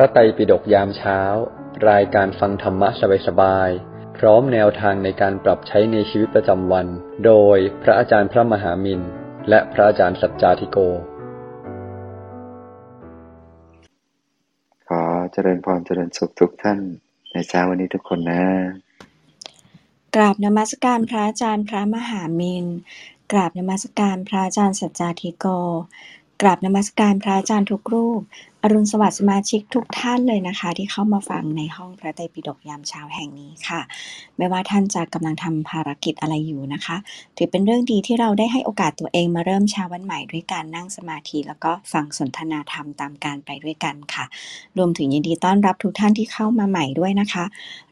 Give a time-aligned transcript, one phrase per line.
[0.00, 1.20] ระไตรปิฎกยามเช้า
[1.90, 2.88] รายการฟังธรรมะ
[3.26, 6.86] สบายๆ พร้อมแนวทางในการปรับใช้ในชีวิตประจำวัน
[7.26, 9.00] โดยพระอาจารย์พระมหามิน
[9.48, 10.78] และพระอาจารย์สัจจาธิโก
[14.88, 15.02] ขอ
[15.32, 16.78] เจริญพรเจริญสุขทุกท่าน
[17.32, 18.42] ในเช้าวันนี้ทุกคนนะ
[20.16, 22.66] กราบนมัสการพระอาจารย์พระมหามิน
[23.32, 25.46] กราบนมัสการพระอาจารย์สัจจาธิโก
[26.40, 28.20] กราบนมัสการพระอาจารย์ทุกรูป
[28.62, 33.80] อรุณสวัสดิ์สมาชิกทุกท่านเลยนะคะ ที่เข้ามาฟังในห้องพระไตรปิฎกยามเช้าแห่งนี้ค่ะ
[34.36, 36.96] ไม่ว่าท่านจะกำลังทำภารกิจอะไรอยู่นะคะ
[37.36, 44.24] ถือเป็นเรื่องดีที่เราได้ให้โอกาสตัวเองมาเริ่มเช้าวันใหม่ด้วยการนั่งสมาธิ แล้วก็ฟังสนทนาธรรมตามการไปด้วยกันค่ะ
[44.78, 47.44] รวมถึงยินดีต้อนรับทุกท่านที่เข้ามาใหม่ด้วยนะคะ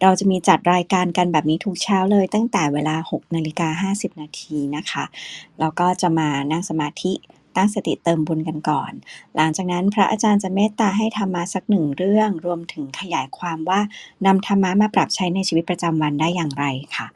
[0.03, 5.05] เราจะมีจัดรายการกันแบบนี้ทุกเช้าเลย ตั้งแต่เวลา6นาฬิกา50นาทีนะคะ
[5.61, 7.15] แล้วก็จะมานั่งสมาธิ
[7.59, 8.93] ตั้งสติเติมบุญกันก่อน
[9.37, 13.81] หลังจากนั้นพระอาจารย์จะเมตตาให้ธรรมะสักหนึ่งเรื่อง รวมถึงขยายความว่า
[14.27, 16.65] นำธรรมะมาปรับใช้ในชีวิตประจำวันได้อย่างไร
[16.97, 17.07] ค่ะ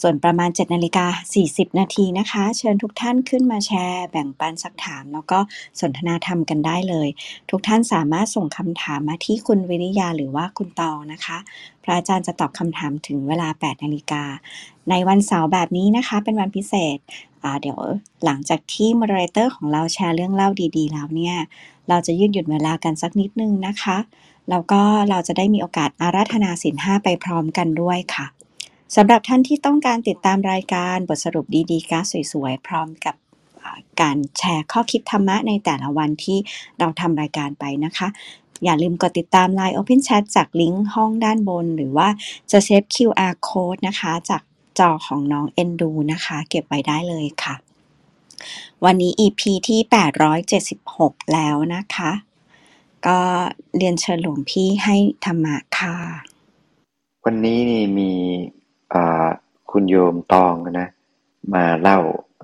[0.00, 1.06] ส่วนประมาณ 7นาฬิกา
[1.42, 5.38] 40 นาทีนะคะ เชิญทุกท่านขึ้นมาแชร์ แบ่งปันสักถาม แล้วก็
[5.80, 7.08] สนทนาธรรมกันได้เลย
[7.50, 11.38] ทุกท่านสามารถส่งคำถามมาที่คุณวิริยาหรือว่าคุณตองนะคะ
[11.82, 14.22] พระอาจารย์จะตอบคำถามถึงเวลา 8 นาฬิกา
[14.90, 16.98] ในวันเสาร์แบบนี้นะคะ เป็นวันพิเศษ
[17.60, 17.80] เดี๋ยว
[18.24, 21.36] หลังจากที่มอดเรเตอร์ของเราแชร์เรื่องเล่าดีๆ แล้วเนี่ย
[21.88, 23.98] เราจะยืดหยุ่นเวลากันสักนิดนึงนะคะ
[24.50, 28.26] แล้วก็เราจะได้มีโอกาสอาราธนาสินห้าไปพร้อมกันด้วยค่ะ
[28.96, 33.14] สำหรับท่านที่ต้องการติดตามรายการบทสรุปดีๆการสวยๆ พร้อมกับ
[34.00, 36.38] การแชร์ข้อคิดธรรมะในแต่ละวันที่
[36.78, 38.08] เราทำรายการไปนะคะ
[38.64, 42.08] อย่าลืมกดติดตาม Line Open Chat จากลิงก์ห้องด้านบน หรือว่า
[42.50, 44.42] จะเซฟ QR Code นะคะ จาก
[44.78, 47.54] จอของน้องเอนดูนะคะ เก็บไว้ได้เลยค่ะ
[48.84, 49.80] วันนี้ EP ที่
[50.56, 52.10] 876 แล้วนะคะ
[53.06, 53.18] ก็
[53.76, 55.96] เรียนเชิญหลวงพี่ให้ธรรมะค่ะ
[57.24, 58.10] วันนี้นี่มี
[59.70, 60.88] คุณโยมตองนะ
[61.54, 61.98] มาเล่า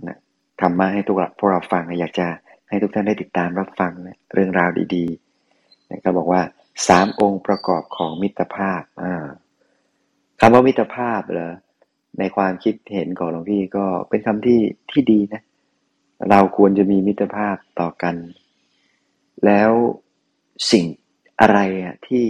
[0.08, 0.18] นะ
[0.60, 2.26] ธรรมะให้ทุกพวกเราฟังนะอยากจะ
[2.68, 6.42] ให้ทุกท่านได้ติดตามรับฟังนะเรื่องราวดีๆนะก็บอกว่า
[6.88, 9.26] สามองค์ประกอบของมิตรภาพอ่า
[10.40, 11.54] คำว่ามิตรภาพเหรอ
[12.18, 14.60] ในความคิดเห็นของหลวงพี่ก็เป็นคำที่
[14.90, 15.42] ที่ดีนะ
[16.30, 18.14] เราควรจะมีมิตรภาพต่อกัน
[19.44, 19.70] แล้ว
[20.72, 20.84] สิ่ง
[21.40, 22.26] อะไรอะที่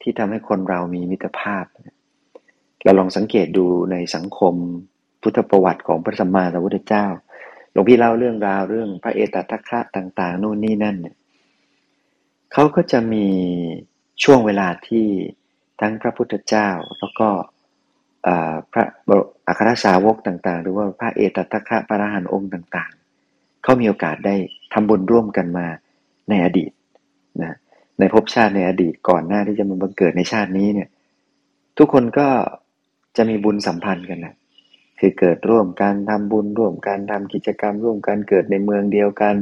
[0.00, 1.64] ที่ทำให้คนเรามีมิตรภาพ
[2.84, 4.54] เราลองสังเกตดูในสังคม
[5.22, 7.06] พุทธประวัติของพระสัมมาสัมพุทธเจ้า
[7.72, 11.16] หลวงพี่เล่าเรื่องราวเรื่องพระเอตทัคคะต่าง ๆ นู่นนี่นั่นเนี่ย
[12.52, 13.26] เขาก็จะมี
[14.22, 15.06] ช่วงเวลาที่
[15.80, 16.68] ทั้งพระพุทธเจ้า
[16.98, 17.28] แล้วก็
[18.72, 18.84] พระ
[19.46, 24.34] อัครสาวกต่างๆ หรือว่าพระเอตทัคคะพระอรหันต์องค์ต่างๆ เขามีโอกาสได้
[24.72, 25.66] ทำบุญร่วมกันมา
[26.28, 26.70] ในอดีต
[27.42, 27.56] นะ
[27.98, 30.88] ในภพชาติในอดีตก่อนหน้าที่จะมาบังเกิดในชาตินี้เนี่ย
[31.78, 32.28] ทุกคนก็
[33.16, 34.34] จะมีบุญสัมพันธ์กันนะ
[34.98, 39.34] คือเกิดร่วมกันทำบุญร่วมกันทำกิจกรรม ร่วมกันเกิดในเมืองเดียวกัน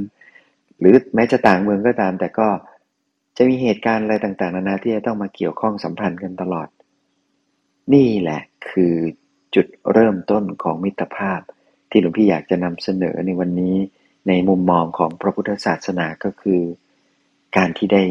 [0.79, 2.49] หรือแม้จะต่างเมืองก็ตาม แต่ก็
[3.37, 6.69] จะมีเหตุการณ์อะไรต่างๆนานาที่จะต้องมาเกี่ยวข้องสัมพันธ์กันตลอด
[7.95, 8.41] นี่แหละ
[8.71, 8.95] คือ
[9.55, 11.41] จุดเริ่มต้นของมิตรภาพ
[11.91, 13.77] ที่หลวงพี่อยากจะนำเสนอในวันนี้
[14.29, 16.61] ในมุมมองของพระพุทธศาสนาก็คือ
[17.57, 18.03] การที่ได้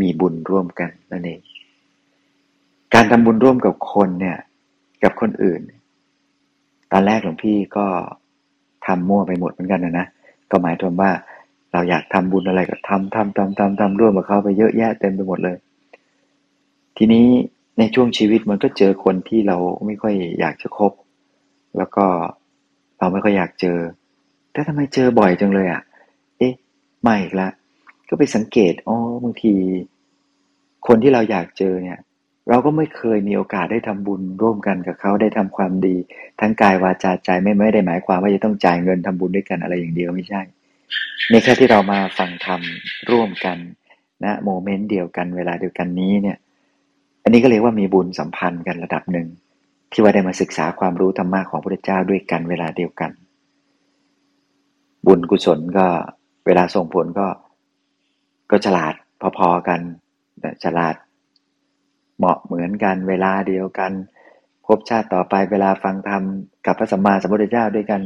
[0.00, 1.40] มีบุญร่วมกันนั่นเอง
[2.94, 4.38] การทำบุญร่วมกับคนเนี่ย
[5.04, 5.60] กับคนอื่น
[6.92, 7.86] ตอนแรกหลวงพี่ก็
[8.86, 10.06] ทำมั่วไปหมดเหมือนกันนะนะ
[10.50, 11.10] ก็หมายถึงว่า
[11.72, 15.56] เราอยากทำบุญอะไรก็ทำทำทำทำทำร่วมกับเขาไปเยอะแยะเต็มไปหมดเลย
[16.96, 17.26] ทีนี้
[17.78, 19.56] ในช่วงชีวิตมันก็เจอคนที่เรา
[19.86, 20.92] ไม่ค่อยอยากจะคบ
[21.76, 22.04] แล้วก็
[22.98, 23.78] เราไม่ค่อยอยากเจอ
[24.52, 25.82] แต่ทำไมเจอบ่อยจังเลยอะ
[26.38, 26.52] เอ๊ะ
[27.02, 27.48] ไม่อีกละ
[28.08, 29.52] ก็ไปสังเกต อ๋อ บางที
[30.86, 31.98] คนที่เราอยากเจอเนี่ย
[32.48, 35.96] เราก็ไม่เคยมีโอกาสได้ทำบุญร่วมกันกับเขาได้ทำความดี
[36.40, 40.40] ทั้งกายวาจาใจไม่ไม่ได้หมายความว่าจะต้องจ่ายเงินทำบุญด้วยกันอะไรอย่างเดียวไม่ใช่
[41.30, 42.60] ในแค่ที่เรามาฟังธรรม
[43.10, 43.58] ร่วมกัน
[44.24, 46.36] นะโมเมนต์เดียวกันเวลาเดียวกันนี้เนี่ย
[47.22, 49.28] อันนี้ก็เรียกว่ามีบุญสัมพันธ์กันระดับหนึ่ง
[49.92, 53.10] ที่ว่าได้มาศึกษาความรู้ธรรมะของพระพุทธเจ้าด้วยกันเวลาเดียวกัน
[55.06, 55.86] บุญกุศลก็
[56.46, 57.26] เวลาส่งผลก็
[58.50, 58.94] ก็ฉลาด
[59.38, 59.80] พอๆกัน
[60.64, 60.94] ฉลาด
[62.16, 63.92] เหมาะเหมือนกันเวลาเดียวกัน
[64.66, 66.22] ภพชาติต่อไปเวลาฟังธรรม
[66.66, 68.00] กับพระสัมมาสัมพุทธเจ้าด้วยกัน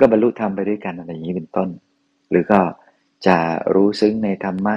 [0.00, 1.68] ก็บรรลุธรรมไปด้วยกันอะไรอย่างนี้เป็นต้น
[2.30, 2.60] หรือก็
[3.26, 3.36] จะ
[3.74, 4.74] รู้ซึ้งในธรรมะ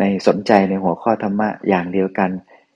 [0.00, 2.30] ในสนใจในหัวข้อธรรมะอย่างเดียวกัน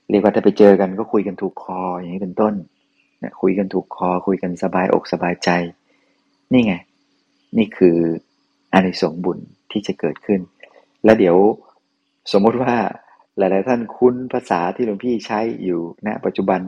[0.09, 2.53] เรียกว่าถ้าไปเจอกันก็คุยกันถูกคออย่างนี้เป็นต้น
[3.23, 5.49] นะคุยกันถูกคอคุยกันสบายอกสบายใจ
[6.53, 6.73] นี่ไง
[7.57, 7.97] นี่คือ
[8.73, 9.39] อานิสงส์บุญ
[9.71, 10.39] ที่จะเกิดขึ้น
[11.03, 11.37] แล้วเดี๋ยว
[12.31, 12.75] สมมติว่า
[13.37, 16.61] หลาย ๆ ท่านคุ้นภาษาที่หลวงพี่ใช้อยู่ณปัจจุบัน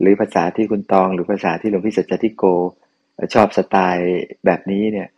[0.00, 2.44] หรือภาษาที่คุณตอง หรือภาษาที่หลวงพี่สัจจทิโก
[3.34, 5.08] ชอบสไตล์แบบนี้เนี่ย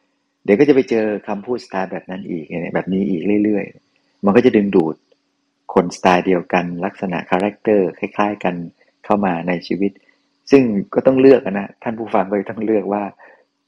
[0.45, 4.97] เดี๋ยวก็จะไปเจอคำพูดสไตล์แบบนั้นอีกเนี่ยแบบนี้อีกเรื่อย ๆ มันก็จะดึงดูด
[5.75, 8.55] คนสไตล์เดียวกัน ลักษณะ character คล้าย ๆ กัน
[9.05, 9.93] เข้ามาในชีวิต
[10.51, 10.63] ซึ่ง
[10.95, 13.03] ก็ต้องเลือกนะท่านผู้ฟังก็ต้องเลือกว่า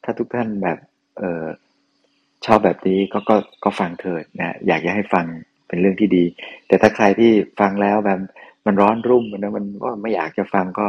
[0.05, 0.79] ถ้าทุกท่านแบบ
[1.19, 1.47] เออ
[2.47, 5.27] ชอบแบบนี้ก็ก็ก็ฟังเถิดนะอยากจะให้ฟัง
[5.69, 6.25] เป็นเรื่องที่ดี
[6.66, 7.31] แต่ถ้าใครที่
[7.61, 8.20] ฟังแล้วแบบ
[8.66, 10.87] มันร้อนรุ่มนะมันก็ไม่อยากจะฟังก็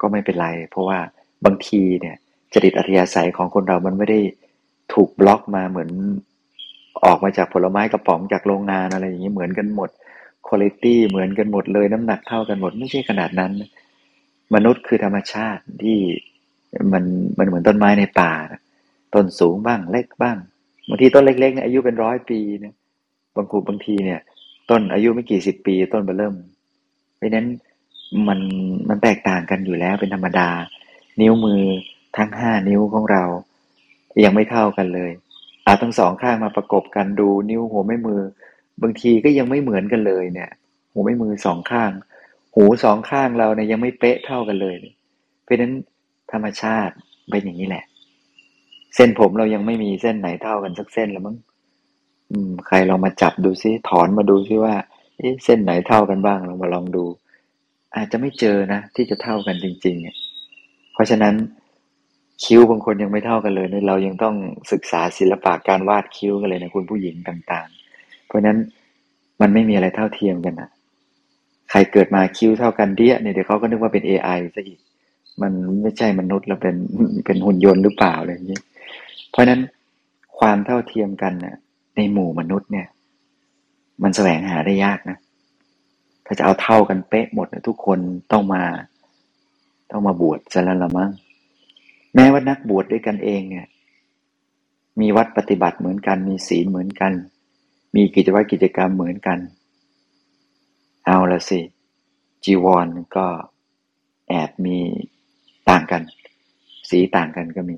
[0.00, 0.98] ก็ไม่เป็นไร เพราะว่า
[1.44, 2.16] บางทีเนี่ย
[2.52, 4.20] จริตอัธยาศัยของคนเรามันไม่ได้
[4.94, 5.90] ถูกบล็อกมาเหมือน
[7.04, 9.90] ออกมาจากผลไม้กระป๋องจากโรงงานอะไรอย่างนี้เหมือนกันหมด
[10.48, 13.52] คุณภาพเหมือนกันหมดเลยน้ำหนักเท่ากันหมดไม่ใช่ขนาดนั้น
[14.54, 15.98] มนุษย์คือธรรมชาติที่
[16.92, 17.04] มัน
[17.38, 18.32] มันเหมือนต้นไม้ในป่า
[19.14, 20.36] ต้นสูงบ้างเล็กบ้าง
[20.88, 22.75] บางทีต้นเล็กๆเนี่ยอายุเป็นร้อยปีนะ
[23.36, 24.20] บางครูบางทีเนี่ย
[24.70, 26.34] ต้นอายุไม่กี่สิบปี ต้นเริ่ม
[27.16, 27.46] เพราะนั้น
[28.28, 28.40] มัน
[28.88, 30.48] มันแตกต่างกันอยู่แล้วเป็นธรรมดา
[31.20, 31.62] นิ้วมือ
[32.16, 33.24] ทั้งห้านิ้วของเรา
[34.24, 35.10] ยังไม่เท่ากันเลย
[35.66, 38.20] อาทั้งสองข้างมาประกบกันดูนิ้วหัวแม่มือ
[38.82, 40.50] บางทีก็ยังไม่เหมือนกันเลยเนี่ย
[40.92, 41.90] หูไม่มือสองข้าง
[42.54, 44.74] หูสองข้างเราเนี่ยยังไม่เป๊ะเท่ากันเลย
[45.42, 45.72] เพราะฉะนั้น
[46.32, 46.94] ธรรมชาติ
[47.30, 47.84] เป็นอย่างนี้แหละ
[48.94, 51.36] เส้นผมเรายังไม่มีเส้นไหนเท่ากันสักเส้นแล้วมั้ง
[52.30, 54.74] อืม ใครลองมาจับดูซิถอนมาดูซิว่า
[55.44, 57.04] เส้นไหนเท่ากันบ้างลองมาลองดู
[57.96, 59.96] อาจจะไม่เจอนะ ที่จะเท่ากันจริง
[60.44, 61.34] ๆเพราะฉะนั้น
[62.44, 64.34] คิ้วบางคนยังไม่เท่ากันเลยเรายังต้อง
[64.72, 68.58] ศึกษาศิลปะการวาดคิ้วกันเลยนะคุณผู้หญิงต่างๆ เพราะนั้น
[69.40, 70.70] มันไม่มีอะไรเท่าเทียมกันนะ
[71.70, 74.80] ใครเกิดมาคิ้วเท่ากันเดียเนี่ยเดี๋ยวเขาก็นึกว่าเป็น AI ซะอีก
[75.42, 75.52] มัน
[75.82, 76.76] ไม่ใช่มนุษย์แล้วเป็น
[77.26, 78.58] เป็นหุ่นยนต์หรือเปล่าอะไรอย่างนี้
[79.30, 79.60] เพราะนั้น
[80.38, 81.56] ความเท่าเทียมกันเนี่ย
[81.96, 82.88] ในหมู่มนุษย์เนี่ย
[84.02, 85.18] มันแสวงหาได้ยากนะ
[86.26, 87.98] ถ้าจะเอาเท่ากันเป๊ะหมดทุกคน
[88.32, 88.62] ต้องมา
[89.90, 91.10] ต้องมาบวชซะแล้วละมั้ง
[92.14, 93.66] แม้ว่านักบวชด้วยกันเองเนี่ย
[95.00, 97.12] มีวัดปฏิบัติเหมือนกัน มีศีลเหมือนกัน
[97.94, 99.38] มีกิจวัตรกิจกรรมเหมือนกัน
[101.06, 101.60] เอาละสิ
[102.44, 103.26] จีวรก็
[104.28, 104.78] แอบมี
[105.68, 106.02] ต่างกัน
[106.90, 107.76] สีต่างกันก็มี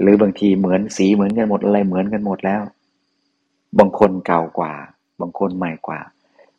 [0.00, 2.62] หรือบางทีเหมือนสีเหมือนกันหมดอะไรเหมือนกันหมดแล้ว
[3.78, 4.72] บางคนเก่ากว่า
[5.20, 6.00] บางคนใหม่กว่า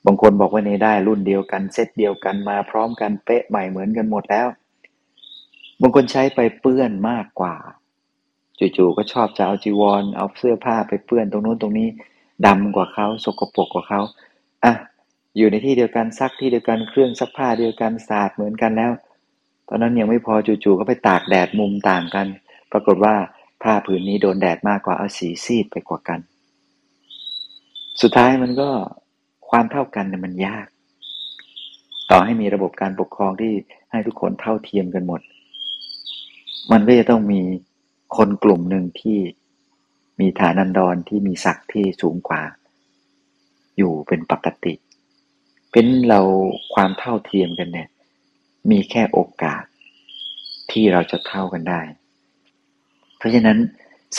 [0.06, 4.48] บางคนบอกว่าในได้รุ่นเดียวกันเซตเดียวกันมาพร้อมกันเป๊ะใหม่เหมือนกันหมดแล้ว
[5.82, 7.56] บางคนใช้ไปเปื้อนมากกว่า
[8.60, 11.90] จู่ๆก็ชอบจะเอาจีวร เอาเสื้อผ้าไปเปื้อนตรงนู้นตรงนี้
[12.46, 14.02] ดำกว่าเขาสกปรกกว่าเขา
[14.64, 14.74] อะ
[15.38, 18.92] อยู่ในที่เดียวกันซักที่เดียวกันเครื่องซักผ้าเดียวกันสะอาดเหมือนกันแล้ว
[19.70, 22.28] ตอนนั้นยังไม่พอจู่ๆก็ไปตากแดดมุมต่างกัน
[22.72, 23.16] ปรากฏว่า
[23.64, 26.20] ผ้าผืนนี้โดนแดดมากกว่าเอาสีซีดไปกว่ากัน
[28.02, 28.70] สุดท้ายมันก็
[29.50, 30.68] ความเท่ากันเนี่ยมันยาก
[32.12, 33.54] ต่อให้มีระบบการปกครองที่
[33.92, 35.22] ให้ทุกคนเท่าเทียมกันหมด
[36.72, 37.42] มันก็จะต้องมี
[38.18, 39.20] คนกลุ่มหนึ่งที่
[40.20, 42.42] มีฐานันดรที่มีศักดิ์ที่สูงกว่า
[43.78, 44.74] อยู่เป็นปกติ
[45.72, 46.22] เป็นเรา
[46.74, 47.90] ความเท่าเทียมกันเนี่ย
[48.72, 49.64] มีแค่โอกาส
[50.72, 51.82] ที่เราจะเท่ากันได้
[53.18, 53.58] เพราะฉะนั้น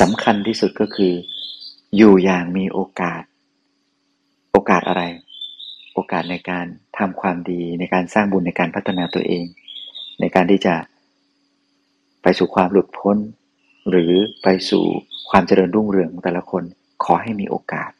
[0.01, 1.13] สำคัญที่สุดก็คือ
[1.97, 3.23] อยู่อย่างมีโอกาส
[4.69, 5.05] อกาสอะไร
[5.95, 6.67] โอกาสในการ
[6.99, 9.45] ทำความดีในการสร้างบุญในการพัฒนาตัวเอง
[10.21, 10.75] ในการที่จะ
[12.23, 13.17] ไปสู่ความหลุดพ้น
[13.91, 14.85] หรือไปสู่
[15.31, 16.63] ความเจริญรุ่งเรืองของแต่ละคน
[17.05, 17.91] ขอให้มีโอกาส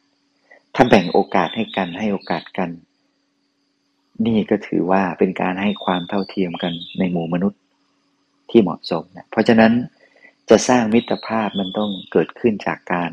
[0.75, 2.71] ถ้าแบ่งโอกาสให้กันให้โอกาสกัน
[4.27, 7.61] นี่ก็ถือว่าเป็นการให้ความเท่าเทียมกันในหมู่มนุษย์
[8.51, 9.73] ที่เหมาะสมนะเพราะฉะนั้น
[10.51, 13.11] จะสร้างมิตรภาพมันต้องเกิดขึ้นจากการ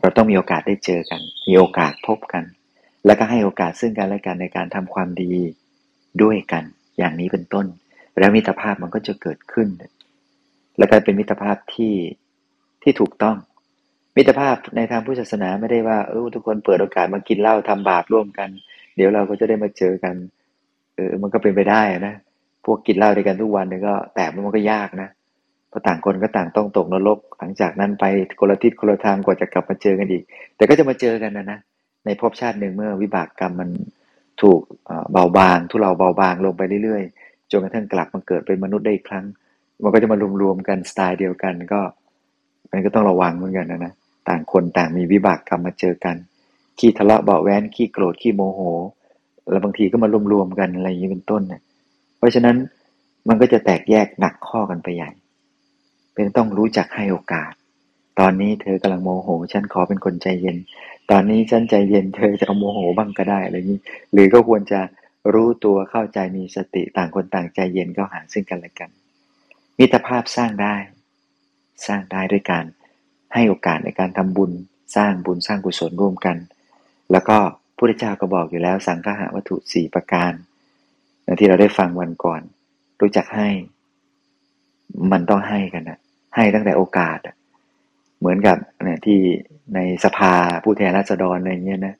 [0.00, 2.44] เราต้องมีโอกาสได้เจอกัน มีโอกาสพบกัน
[3.06, 5.32] แล้วก็ให้โอกาสซึ่งกันและกันในการทำความดี
[6.22, 6.64] ด้วยกัน
[6.98, 7.66] อย่างนี้เป็นต้น
[8.18, 9.68] แล้วมิตรภาพมันก็จะเกิดขึ้น
[10.76, 11.94] และกลายเป็นมิตรภาพที่
[12.82, 13.36] ที่ถูกต้อง
[14.16, 18.48] มิตรภาพในทางพุทธศาสนาไม่ได้ว่าเออทุกคนเปิดโอกาสมากินเหล้าทำบาปร่วมกัน
[18.96, 20.14] เดี๋ยวเราก็จะได้มาเจอกัน
[20.96, 22.14] เออมันก็เป็นไปได้นะ
[22.64, 28.04] พวกกินเหล้าด้วยกันทุกวันนี่ก็แต่มันก็ยากนะเพราะต่างคนก็ต่างต้องตกนรก หลังจากนั้นไป
[28.40, 30.22] คนละทิศคนละทางกว่าจะกลับมาเจอกันอีก
[30.56, 31.58] แต่ก็จะมาเจอกันนะนะ
[32.04, 33.70] ในภพชาติหนึ่งเมื่อวิบากกรรมมัน
[34.42, 34.60] ถูก
[35.12, 39.24] เบาบาง ทุเลาเบาบางลงไปเรื่อยๆ จนกระทั่งกลับมาเกิดเป็นมนุษย์ได้อีกครั้ง
[39.82, 41.80] มันก็จะมารวมๆกันสไตล์เดียวกันก็
[42.72, 43.92] มันก็ต้องระวังเหมือนกันนะนะ
[44.28, 46.16] ต่างคนต่างมีวิบากกรรมมาเจอกัน
[46.78, 48.60] ขี้ทะเลาะเบาแว้นขี้โกรธขี้โมโห
[49.50, 51.60] แล้วบางทีก็มารวมๆกันอะไรอย่างนี้เป็นต้นเนี่ย
[52.18, 52.56] เพราะฉะนั้น
[53.28, 55.10] มันก็จะแตกแยกหนักข้อกันไปใหญ่
[56.14, 57.52] เป็นต้องรู้จักให้โอกาส
[58.20, 60.56] ตอนนี้เธอกำลังโมโห ฉันขอเป็นคนใจเย็น
[61.10, 63.80] ตอนนี้ฉันใจเย็น เธอจะเอาโมโหบ้างก็ได้อะไรนี้
[64.12, 64.80] หรือก็ควรจะ
[65.34, 68.90] รู้ตัวเข้าใจมีสติต่างคนต่างใจเย็นก็หาซึ่งกันและกัน
[69.78, 70.76] มิตรภาพสร้างได้
[71.86, 72.64] สร้างได้ด้วยการ
[73.34, 74.52] ให้โอกาสในการทำบุญ
[74.96, 76.36] สร้างบุญสร้างกุศลร่วมกัน
[77.12, 77.36] แล้วก็
[77.76, 80.32] พุทธเจ้าก็บอกอยู่แล้วสังฆะวัตถุสี่ประการ
[81.38, 82.42] ที่เราได้ฟังวันก่อน
[83.00, 83.48] รู้จักให้
[85.12, 85.98] มันต้องให้กันนะ
[86.34, 87.18] ให้ตั้งแต่โอกาส
[88.18, 89.18] เหมือนกับเนี่ยที่
[89.74, 91.94] ในสภาผู้แทนราษฎรอะไรเงี้ยนะ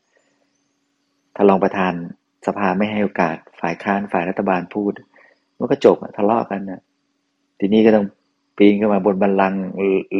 [1.36, 1.92] ถ้าลองประธาน
[2.46, 4.92] สภาไม่ให้โอกาสฝ่ายค้านฝ่ายรัฐบาลพูด
[5.58, 6.80] มันก็จบทะเลาะกันนะ
[7.58, 8.06] ทีนี้ก็ต้อง
[8.56, 9.54] ปีนขึ้นมาบนบันลัง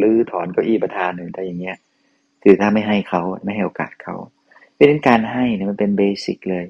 [0.00, 1.76] ลื้อถอนเก้าอี้ประธานหนึ่งแต่อย่างเงี้ย
[2.42, 4.16] คือถ้าไม่ให้เขาไม่ให้โอกาสเขา
[4.76, 6.66] เป็นการให้เนี่ยมันเป็นเบสิกเลย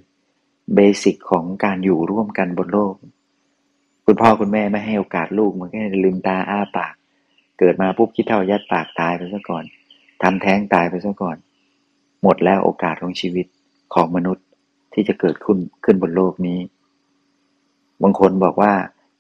[0.75, 2.95] เบสิกของการอยู่ร่วมกันบนโลก
[4.07, 6.95] คุณพ่อคุณแม่ไม่ให้โอกาสลูกมันก็ลืมตาอ้าปาก
[7.59, 9.65] เกิดมาปุ๊บคิดเท่ายัดปากตายไปซะก่อน
[10.23, 11.37] ทำแท้งตายไปซะก่อน
[12.23, 13.47] หมดแล้วโอกาสของชีวิต
[13.95, 14.47] ของมนุษย์
[14.93, 16.59] ที่จะเกิดขึ้นขึ้นบนโลกนี้
[18.03, 18.73] บางคนบอกว่า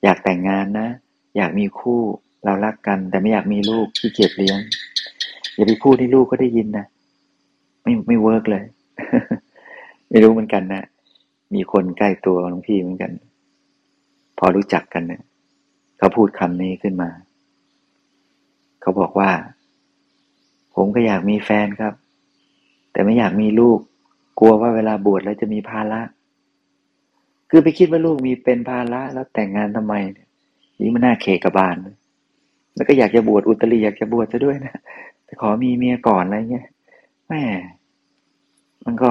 [0.04, 0.88] อยากแต่งงานนะ
[1.36, 2.00] อยากมีคู่
[2.44, 4.58] เรารักกัน แต่ไม่อยากมีลูกที่เกียจเลี้ยง
[5.54, 6.86] อย่าไปพูดให้ลูกก็ได้ยินนะ
[7.82, 8.64] ไม่ไม่เวิร์กเลย
[10.10, 10.84] ไม่รู้เหมือนกันนะ
[11.54, 13.12] มีคนใกล้ตัวหลวงพี่เหมือนกัน
[14.40, 15.22] พอรู้จักกันเนี่ย
[15.98, 17.10] เขาพูดคำนี้ขึ้นมา
[18.80, 19.30] เขาบอกว่า
[20.74, 21.94] ผมก็อยากมีแฟนครับ
[22.92, 23.78] แต่ไม่อยากมีลูก
[24.38, 26.00] กลัวว่าเวลาบวชแล้วจะมีภาระ
[27.50, 29.94] คือไปคิดว่าลูกมีเป็นภาระแล้วแต่งงานทำไม
[30.80, 31.74] นี่มันน่าเคกบาล
[32.74, 34.74] แล้วก็อยากจะบวชอุตริอยากจะบวชจะด้วยนะ
[35.24, 36.66] แต่ขอมีเมียก่อนอะไรเงี้ย
[37.28, 37.42] แม่
[38.84, 39.10] มันก็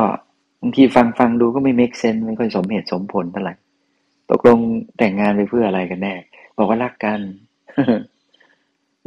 [0.62, 3.54] บางทีฟังฟังดูก็ไม่ make sense ไม่ค่อยสมเหตุสมผลเท่าไหร่
[4.30, 4.60] ตกลง
[4.98, 6.14] แต่งงานไปเพื่ออะไรกันแน่
[6.58, 7.20] บอกว่ารักกัน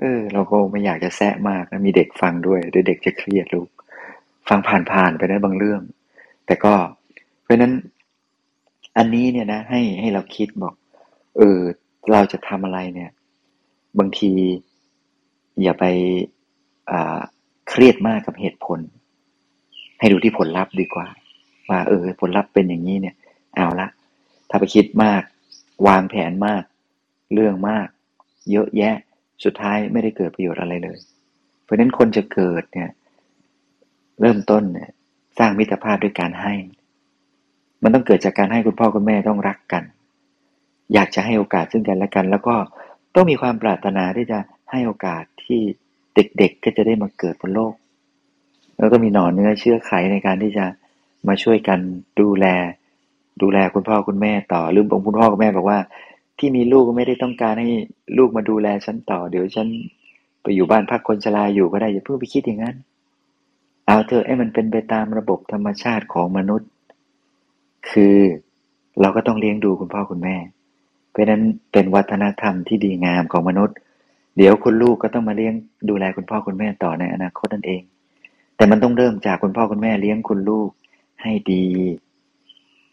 [0.01, 3.69] เออ เราก็ไม่อยากจะแซะมากนะมีเด็กฟังด้วยเดี๋ยวเด็กจะเครียดลูก
[4.49, 4.59] ฟัง
[4.91, 5.83] ผ่านๆไปได้บางเรื่อง
[6.47, 6.75] แต่ก็
[7.43, 7.73] เพราะนั้น
[8.97, 10.75] อันนี้เนี่ยนะ ให้ให้เราคิดบอก
[11.37, 11.59] เออ
[12.13, 13.11] เราจะทำอะไรเนี่ย
[13.99, 14.33] บางที
[15.63, 15.85] อย่าไป
[17.69, 18.81] เครียดมากกับเหตุผล
[19.99, 21.07] ให้ดูที่ผลลัพธ์ดีกว่า
[21.69, 23.15] ว่า เออ ผลลัพธ์เป็นอย่างนี้เนี่ย
[23.55, 23.89] เอาละ
[24.53, 25.23] ถ้าไปคิดมาก
[25.87, 26.63] วางแผนมาก
[27.35, 27.89] เรื่องมาก
[28.51, 28.97] เยอะแยะ
[29.45, 30.99] สุดท้ายไม่ได้เกิดประโยชน์อะไรเลย
[31.63, 32.91] เพราะฉะนั้นคนจะเกิดเนี่ย
[34.21, 34.91] เริ่มต้นเนี่ย
[35.39, 36.55] สร้างมิตรภาพด้วยการให้
[37.83, 39.85] มันต้องเกิดจากการให้คุณพ่อคุณแม่ต้องรักกัน
[40.95, 42.57] อยากจะให้โอกาสซึ่งกันและกัน แล้วก็
[43.15, 44.39] ต้องมีความปรารถนาที่จะ
[44.71, 45.61] ให้โอกาสที่
[46.15, 47.75] เด็กๆก็จะได้มาเกิดบนโลก
[48.79, 50.67] แล้วก็มีหน่อเนื้อเชื่อไขในการที่จะ
[51.29, 51.79] มาช่วยกัน
[52.21, 52.47] ดูแล
[53.41, 55.79] ดูแลคุณพ่อคุณแม่ต่อลืมองคุณพ่อคุณแม่บอกว่า
[56.39, 57.71] ที่มีลูกไม่ได้ต้องการให้
[58.19, 59.69] ลูกมาดูแลฉันต่อ เดี๋ยวฉัน
[60.43, 62.77] ไปอยู่บ้านพักคนชราอยู่ก็ได้อย่าเพิ่งไปคิดอย่างนั้น
[63.87, 66.69] เอาเถอะให้มันเป็นไปตามระบบธรรมชาติของมนุษย์
[67.91, 68.19] คือ
[69.01, 70.37] เราก็ต้องเลี้ยงดูคุณพ่อคุณแม่
[71.11, 73.77] เพราะนั้นเป็นวัฒนธรรมที่ดีงามของมนุษย์
[74.37, 75.55] เดี๋ยวคุณลูกก็ต้องมาเลี้ยง
[75.89, 77.83] ดูแลคุณพ่อคุณแม่ต่อในอนาคตนั่นเอง
[78.57, 80.71] แต่มันต้องเริ่มจากคุณพ่อคุณแม่เลี้ยงคุณลูก
[81.23, 81.65] ให้ดี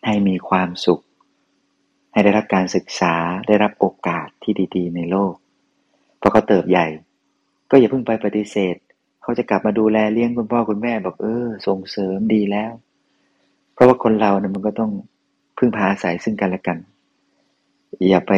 [0.05, 1.03] ให้มีความสุข
[2.11, 3.13] ให้ได้รับการศึกษา
[3.47, 5.33] ได้รับโอกาสที่ดีๆ ในโลก
[6.21, 6.87] พอเขาเติบใหญ่
[7.69, 8.75] ก็อย่าเพิ่งไปปฏิเสธ
[9.21, 12.71] เขาจะกลับมาดูแลเลี้ยงคุณพ่อคุณแม่บอกเออ ส่งเสริมดีแล้ว
[13.73, 14.91] เพราะว่าคนเราเนี่ยมันก็ต้อง
[15.57, 16.77] พึ่งพาอาศัยซึ่งกันและกัน
[18.09, 18.33] อย่าไป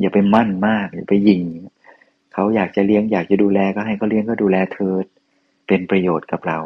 [0.00, 1.42] อย่าไปมั่นมาก อย่าไปยิง
[2.32, 4.94] เขาอยากจะเลี้ยงอยากจะดูแลก็ให้เขาเลี้ยงก็ดูแลเธอ
[5.66, 6.58] เป็นประโยชน์กับเรา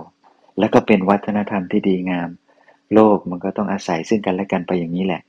[0.59, 2.29] แล้วก็เป็นวัฒนธรรมที่ดีงาม
[2.95, 5.23] โลกมันก็ต้องอาศัยซึ่งกันและกันไปอย่างนี้แหละ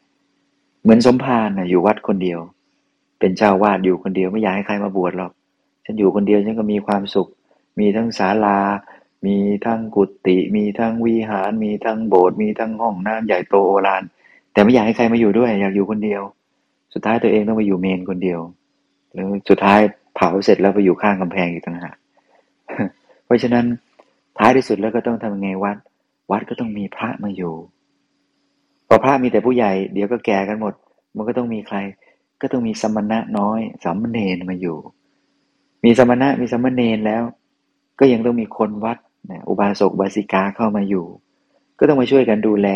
[0.82, 2.40] เหมือนสมภารนะอยู่วัดคนเดียว
[3.20, 5.32] เป็นเจ้าวาดอยู่คนเดียวไม่อยากให้ใครมาบวชหรอก
[5.86, 7.28] ฉันอยู่คนเดียวฉันก็มีความสุข
[7.80, 8.60] มีทั้งศาลา
[9.26, 14.04] มีทั้งกุฏิมีทั้งวิหาร มีทั้งโบสถ์มีทั้งห้องน้ำใหญ่โตโอฬาร
[14.54, 16.22] แต่ไม่อยากให้ใครมาอยู่ด้วย อยากอยู่คนเดียว
[16.94, 18.40] สุดท้ายตัวเองต้องไปอยู่เมนคนเดียว
[19.14, 19.80] แล้วสุดท้าย
[20.16, 21.96] เผาเสร็จแล้วไปอยู่ข้างกำแพงอีกต่างหาก
[23.26, 23.66] เพราะฉะนั้น
[24.38, 25.78] ท้ายที่สุดแล้วก็ต้องทำไงวัด
[26.32, 27.54] วัดก็ต้องมีพระมาอยู่
[28.88, 30.74] พอพระมีแต่ผู้ใหญ่ เดี๋ยวก็แก่กันหมด
[31.16, 31.78] มันก็ต้องมีใคร
[32.42, 34.78] ก็ต้องมีสมณะน้อยสามเณรมาอยู่
[35.86, 37.24] มีสมณะมีสมณเณรแล้ว
[38.00, 38.98] ก็ยังต้องมีคนวัด
[39.32, 41.06] นะอุบาสกบาสิกาเข้ามาอยู่
[41.80, 42.68] ก็ต้องมาช่วยกันดูแล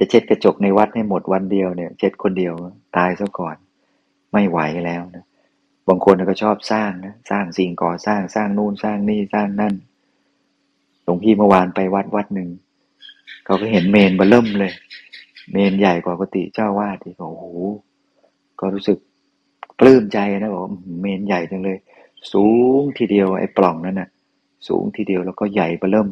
[0.00, 2.52] จะเช็ดกระจกในวัดให้หมดวันเดียวเนี่ย เช็ดคนเดียว
[2.96, 3.56] ตายซะก่อน
[4.32, 5.24] ไม่ไหวแล้วนะ
[5.88, 9.74] บางคนก็ชอบสร้างนะสร้างสิ่งก่อสร้างสร้างนู่นสร้างนี่สร้างนั่น
[11.04, 12.48] หลวงพี่เมื่อวานไปวัดวัดหนึ่ง
[13.44, 14.72] เขาก็เห็นเมนเบลิ่มเลย
[15.52, 17.44] เมนใหญ่กว่าปกติเจ้าวาดที่โอ้โห
[18.60, 18.98] ก็รู้สึก
[19.78, 20.64] ปลื้มใจนะบอก
[21.00, 21.78] เมนใหญ่จังเลย
[22.32, 22.46] สู
[22.78, 24.08] งทีเดียวไอ้ปล่องนั้นน่ะ
[24.68, 26.08] สูงทีเดียวแล้วก็ใหญ่เบลิ่ม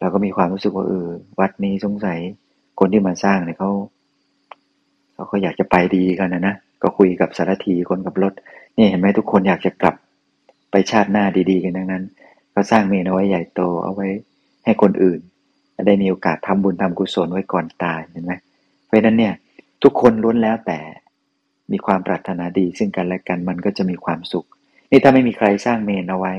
[0.00, 2.18] เราก็มีความรู้สึกว่าเออวัดนี้สงสัย
[2.78, 3.70] คนที่มาสร้างเนี่ยเขา
[5.14, 8.32] เขาก็อยากจะไปดีกันนะนะก็คุยกับสารถีคนกับรถ
[8.76, 9.94] นี่เห็นไหมทุกคนอยากจะกลับ
[10.70, 12.04] ไปชาติหน้าดีๆกันทั้งนั้น
[12.58, 14.08] ก็สร้างเมนเอาไว้ใหญ่โตเอาไว้
[14.64, 15.20] ให้คนอื่น
[15.86, 18.32] ได้มีโอกาสทำบุญทำกุศลไว้ก่อนตายเห็นไหม
[18.86, 19.34] เพราะนั้นเนี่ย
[19.82, 20.80] ทุกคนล้วนแล้วแต่
[21.72, 24.46] มีความปรารถนาดีซึ่งกันและกันมันก็จะมีความสุข
[24.90, 26.32] นี่ถ้าไม่มีใครสร้างเมนเอาไว้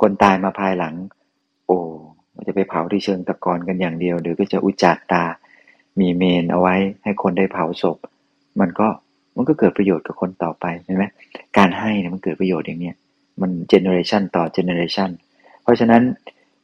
[0.00, 0.94] คนตายมาภายหลัง
[1.66, 1.78] โอ้
[2.46, 5.24] จะไปเผาที่เชิงตะกอนกันอย่างเดียว หรือก็จะอุจาดตา
[6.00, 6.74] มีเมรุเอาไว้
[7.04, 7.98] ให้คนได้เผาศพ
[8.60, 8.88] มันก็
[9.36, 11.04] มันก็เกิดประโยชน์กับคนต่อไปเห็นไหม
[11.58, 12.96] การให้เนี่ยมันเกิดประโยชน์อย่างเนี้ย
[13.40, 15.10] มัน generation ต่อ generation
[15.66, 16.02] เพราะฉะนั้น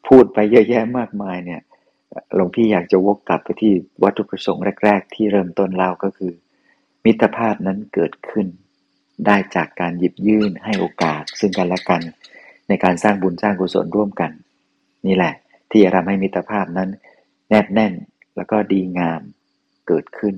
[0.08, 1.60] พูดไปเยอะแยะมากมายเนี่ย
[2.34, 6.32] หลวงพี่อยากจะวกกลับไปที่วัตถุประสงค์แรก ๆ ที่เริ่มต้นเล่าก็คือ
[7.04, 8.46] มิตรภาพนั้นเกิดขึ้น
[9.26, 12.02] ได้จากการหยิบยื่นให้โอกาส ซึ่งกันและกัน
[12.68, 14.30] ในการสร้างบุญสร้างกุศลร่วมกัน
[15.06, 15.34] นี่แหละ
[15.70, 16.88] ที่จะทำให้มิตรภาพนั้น
[17.48, 17.92] แนบแน่น
[18.36, 19.20] แล้วก็ดีงาม
[19.88, 20.34] เกิดขึ้น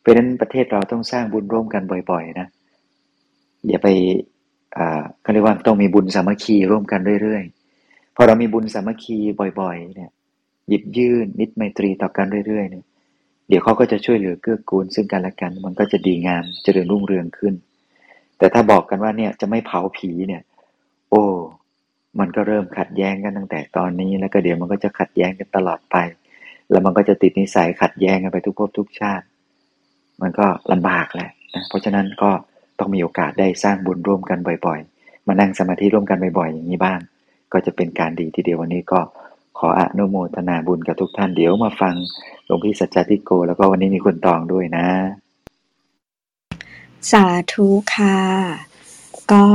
[0.00, 2.48] เพราะฉะนั้นประเทศเราต้องสร้างบุญร่วมกันบ่อย ๆ นะ
[3.68, 3.88] อย่าไป
[5.22, 7.55] เขาเรียกว่าต้องมีบุญสามัคคีร่วมกันเรื่อยๆ
[8.16, 9.18] พอเรามีบุญสามัคคี
[9.60, 10.10] บ่อยๆ เนี่ย
[10.68, 12.84] หยิบยื่นมิตรไมตรีต่อกันเรื่อยๆเนี่ย
[13.48, 17.54] เดี๋ยวเขาก็จะช่วยเหลือเกื้อกูลซึ่งกันและกัน มันก็จะดีงามเจริญรุ่งเรืองขึ้น
[18.38, 20.42] แต่ถ้าบอกกันว่าเนี่ยจะไม่เผาผีเนี่ย
[21.10, 21.22] โอ้
[22.18, 25.96] มันก็เริ่มขัดแย้งกันตั้งแต่ตอนนี้แล้วก็เดี๋ยวมันก็จะขัดแย้งกันตลอดไป
[26.70, 29.24] แล้วมันก็จะติดนิสัยขัดแย้งกันไปทุกภพทุกชาติ
[30.22, 32.30] มันก็ลำบากแหละนะเพราะฉะนั้นก็
[32.78, 36.98] ต้องมีโอกาสได้สร้างบุญร่วมกันบ่อย ๆ มานั่งสมาธิร่วมกันบ่อยๆ อย่างนี้บ้าง
[37.56, 39.00] ก็จะเป็นการดีทีเดียววันนี้ก็
[39.58, 41.94] ขออนุโมทนาบุญกับทุกท่านเดี๋ยวมาฟัง
[42.44, 44.86] หลวงพี่สัจจติโก แล้วก็วันนี้มีคุณตองด้วยนะ
[47.10, 48.18] สาธุค่ะ
[49.32, 49.46] ก็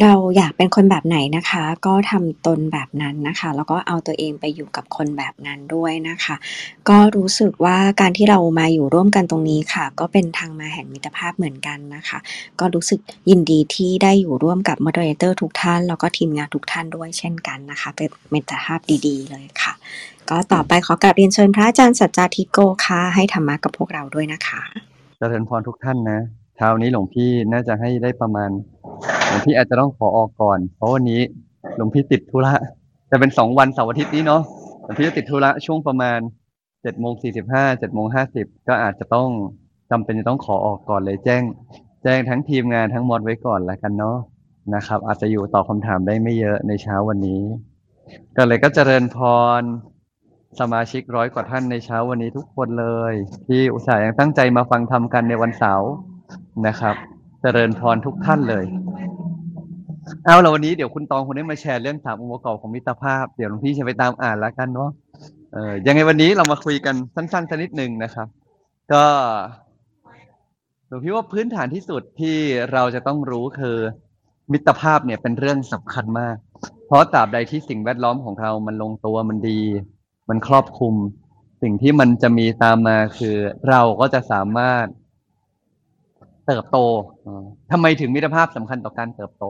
[0.00, 6.36] เราอยากเป็นคนแบบไหนนะคะ ก็ทำตนแบบนั้นนะคะ แล้วก็เอาตัวเองไปอยู่กับคนแบบนั้นด้วยนะคะ
[6.88, 12.18] ก็รู้สึกว่าการที่เรามาอยู่ร่วมกันตรงนี้ค่ะ ก็เป็นทางมาแห่งมิตรภาพเหมือนกันนะคะ
[12.60, 19.72] ก็รู้สึกยินดีที่ได้อยู่ร่วมกับมอดเรเตอร์ทุกท่าน แล้วก็ทีมงานทุกท่านด้วยเช่นกันนะคะ เป็นมิตรภาพดีๆ เลยค่ะ
[20.30, 24.62] ก็ต่อไปขอกราบเรียนเชิญพระอาจารย์สัจจาธิโกค่ะให้ธรรมะกับพวกเราด้วยนะคะ
[25.18, 26.20] เจริญพรทุกท่านนะ
[26.56, 28.50] เช้านี้หลวงพี่น่าจะให้ได้ประมาณ
[29.28, 31.20] หลวงพี่อาจจะต้องขอออกก่อน เพราะวันนี้
[31.76, 32.52] หลวงพี่ติดธุระ
[33.10, 34.42] จะเป็นสองวันเสาร์อาทิตย์นี้เนาะ
[34.84, 36.18] หลวงพี่จะติดธุระช่วงประมาณ
[36.82, 39.28] เจ็ดโมงสี่สิบห้าเจ็ดโมงห้าสิบก็อาจจะต้อง
[39.90, 41.42] จำเป็นจะต้องขอออกก่อนเลยแจ้ง
[42.02, 44.16] แจ้งทั้งทีมงานทั้งมอดไว้ก่อนแล้วกันเนาะ
[44.74, 47.42] นะครับ อาจจะอยู่ตอบคำถามได้ไม่เยอะในเช้าวันนี้
[48.36, 49.16] ก็เลยก็เจริญพ
[49.60, 49.62] ร
[50.60, 53.14] สมาชิกร้อยกว่าท่านในเช้าวันนี้ทุกคนเลย
[53.46, 55.90] ที่อุตส่าห์ยังตั้งใจมาฟังธรรมกันในวันเสาร์
[56.66, 56.96] นะครับ
[57.42, 58.64] เจริญพรทุกท่านเลย
[60.24, 64.90] เอาละวันนี้เดี๋ยวคุณตองคนนี้มาแชร์เรื่องสามองค์ประกอบของมิตรภาพ เดี๋ยวหลวงพี่จะไปตามอ่านแล้วกันเนาะ
[65.52, 68.26] เออยังไงวันนี้เรามาคุยกันสั้นๆสักนิดหนึ่งนะครับ
[68.92, 69.04] ก็
[70.88, 72.36] หลวงพี่ว่าพื้นฐานที่สุดที่
[72.72, 73.76] เราจะต้องรู้คือ
[74.52, 76.36] มิตรภาพเนี่ยเป็นเรื่องสำคัญมาก
[76.86, 79.60] เพราะตราบใดที่สิ่งแวดล้อมของเรามันลงตัวมันดี
[80.28, 80.94] มันครอบคลุม
[81.62, 83.36] สิ่งที่มันจะมีตามมาคือ
[83.68, 84.86] เราก็จะสามารถ
[86.52, 86.78] เติบโต
[87.26, 89.44] อ่าทำไมถึงมิตรภาพสำคัญต่อการเติบโต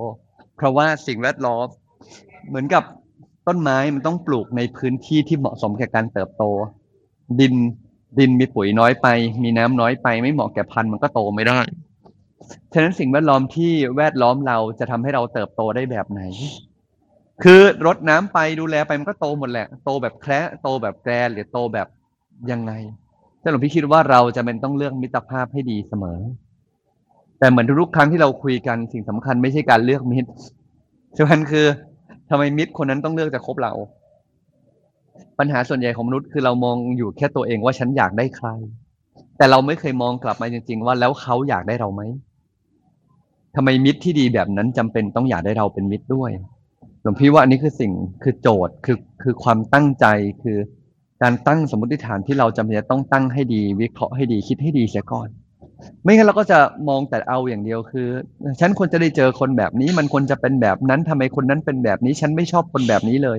[0.56, 1.66] เพราะว่าสิ่งแวดล้อม
[2.48, 2.82] เหมือนกับ
[3.46, 6.44] ต้นไม้มันต้องปลูกในพื้นที่ที่เหมาะสมแก่การเติบโต
[7.40, 7.54] ดิน
[8.18, 9.06] ดินมีปุ๋ยน้อยไป
[9.42, 11.60] มีน้ำน้อยไป ไม่เหมาะแก่พันธุ์มันก็โตไม่ได้
[12.72, 16.22] ฉะนั้นสิ่งแวดล้อมที่แวดล้อมเราจะทำให้เราเติบโตได้แบบไหน
[17.44, 21.88] คือรดน้ำไปดูแลไปมันก็โตหมดแหละ โตแบบแคระโตแบบแกรหรือโตแบบ
[22.50, 22.72] ยังไง
[23.40, 26.18] แต่หลวงพี่คิดว่าเราจะเป็นต้องเลือกมิตรภาพให้ดีเสมอ
[27.42, 30.30] แต่เหมือนทุกๆครั้งที่เราคุยกันสิ่งสำคัญไม่ใช่การเลือกมิตร
[31.18, 31.66] สำคัญคือ
[32.30, 33.72] ทำไมมิตรคนนั้นต้องเลือกจะคบเรา
[35.38, 38.48] ปัญหาส่วนใหญ่ของมนุษย์คือเรามองอยู่แค่ตัวเองว่าฉันอยากได้ใคร
[39.38, 42.02] แต่เราไม่เคยมองกลับมาจริง ๆ ว่าแล้วเขาอยากได้เราไหม
[43.56, 46.30] ทำไมมิตรที่ดีแบบนั้นจำเป็นต้องอยากได้เราเป็นมิตรด้วย
[47.02, 50.06] หลวงพี่ว่าอันนี้คือสิ่งคือโจทย์คือคือความตั้งใจ
[50.42, 50.58] คือ
[51.22, 55.28] การตั้งสมมติฐานที่เราจำเป็นจะต้องตั้งให้ดี วิเคราะห์ให้ดีคิดให้ดีเสียก่อน
[56.02, 58.08] ไม่งั้นเราก็จะมองแต่เอาอย่างเดียวคือ
[58.60, 63.38] ฉันควรจะได้เจอคนแบบนี้ มันควรจะเป็นแบบนั้นทำไมคนนั้นเป็นแบบนี้ ฉันไม่ชอบคนแบบนี้เลย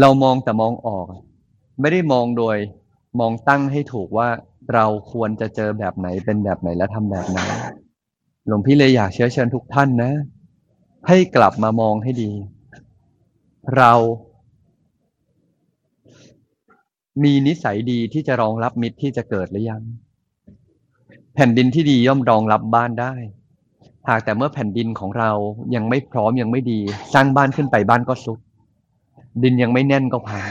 [0.00, 1.06] เรามองแต่มองออก
[1.80, 2.56] ไม่ได้มองโดย
[3.20, 4.28] มองตั้งให้ถูกว่า
[4.74, 7.38] เราควรจะเจอแบบไหนเป็นแบบไหนและทำแบบไหน
[8.46, 10.12] หลวงพี่เลยอยากเชื้อเชิญทุกท่านนะ
[11.08, 12.30] ให้กลับมามองให้ดี
[13.76, 13.92] เรา
[17.22, 19.82] มีนิสัยดีที่จะรองรับมิตรที่จะเกิดหรือยัง
[21.40, 23.14] แผ่นดินที่ดีย่อมรองรับบ้านได้
[24.08, 25.30] หากแต่เมื่อแผ่นดินของเรา
[25.74, 26.80] ยังไม่พร้อมยังไม่ดี
[27.14, 28.38] สร้างบ้านขึ้นไปบ้านก็สุด
[29.42, 30.44] ดินยังไม่แน่นก็พัง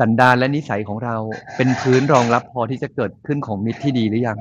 [0.00, 1.16] สันดานและนิสัยของเรา
[1.56, 4.38] เป็นพื้นรองรับพอที่จะเกิดขึ้นของมิตรที่ดีหรือยัง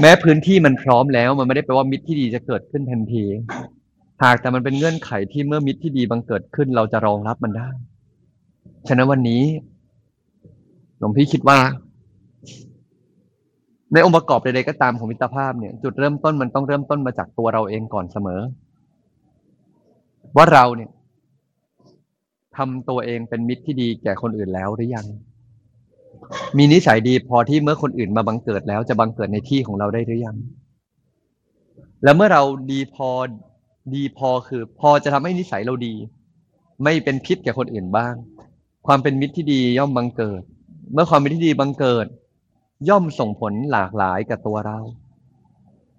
[0.00, 3.24] แม้พื้นที่มันพร้อมแล้ว มันไม่ได้แปลว่ามิตรที่ดีจะเกิดขึ้นทันที
[4.22, 7.68] หากแต่มันเป็นเงื่อนไขที่เมื่อมิตรที่ดีบังเกิดขึ้นเราจะรองรับมันได้
[8.88, 9.42] ฉะนั้นวันนี้
[10.98, 11.58] หลวงพี่คิดว่า
[13.94, 18.40] ในองค์ประกอบใดๆก็ตามของมิตรภาพเนี่ย จุดเริ่มต้นมันต้องเริ่มต้นมาจากตัวเราเองก่อนเสมอ
[20.36, 20.90] ว่าเราเนี่ย
[22.56, 25.06] ทำตัวเองเป็นมิตรที่ดีแก่คนอื่นแล้วหรือยัง
[26.56, 30.36] มีนิสัยดีพอที่เมื่อคนอื่นมาบังเกิดแล้วจะบังเกิดในที่ของเราได้หรือยัง
[32.04, 33.10] แล้วเมื่อเราดีพอ
[33.94, 35.94] ดีพอคือ พอจะทำให้นิสัยเราดี
[36.84, 38.14] ไม่เป็นพิษแก่คนอื่นบ้าง
[38.86, 40.42] ความเป็นมิตรที่ดีย่อมบังเกิด
[40.92, 42.06] เมื่อความเป็นมิตรที่ดีบังเกิด
[42.88, 44.78] ย่อมส่งผลหลากหลายกับตัวเรา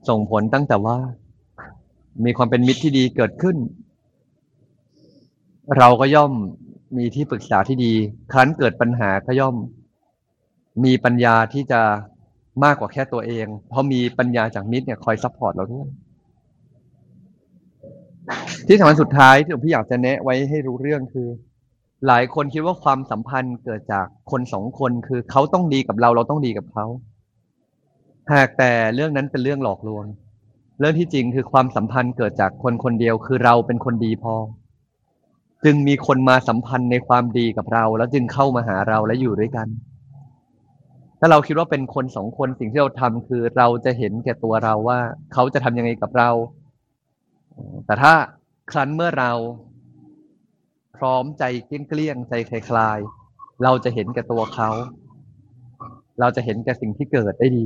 [0.10, 0.98] ส่งผลตั้งแต่ว่า
[2.26, 3.58] มีความเป็นมิตรที่ดีเกิดขึ้น
[5.78, 6.32] เราก็ย่อม
[6.98, 7.94] มีที่ปรึกษาที่ดี
[8.32, 9.56] ครั้นเกิดปัญหาก็ย่อม
[10.84, 11.82] มีปัญญาที่จะ
[12.64, 15.88] มากกว่าแค่ตัวเอง เพราะมีปัญญาจากมิตรเนี่ยคอย support เราด้วย
[18.68, 21.28] ที่สำคัญสุดท้ายที่หลวงพี่อยากจะแนะไว้ให้รู้เรื่องคือ
[22.08, 26.86] หลายคนคิดว่าความสัมพันธ์เกิดจากคนสองคนคือเขาต้องดีกับเราเราต้องดีกับเขา
[28.34, 30.06] หากแต่เรื่องนั้นเป็นเรื่องหลอกลวง
[30.80, 34.36] เรื่องที่จริงคือความสัมพันธ์เกิดจากคนคนเดียวคือเราเป็นคนดีพอ
[35.66, 39.68] จึงมีคนมาสัมพันธ์ในความดีกับเรา แล้วจึงเข้ามาหาเราและอยู่ด้วยกัน
[41.20, 45.00] ถ้าเราคิดว่าเป็นคนสองคนสิ่งที่เราทำคือเราจะเห็นแก่ตัวเราว่า
[45.34, 46.30] เขาจะทำยังไงกับเรา
[47.86, 48.14] แต่ถ้า
[48.72, 49.32] ครั้นเมื่อเรา
[50.96, 54.70] พร้อมใจเกลี้ยงใจคลายๆเราจะเห็นแก่ตัวเขา
[56.20, 57.66] เราจะเห็นแก่สิ่งที่เกิดได้ดี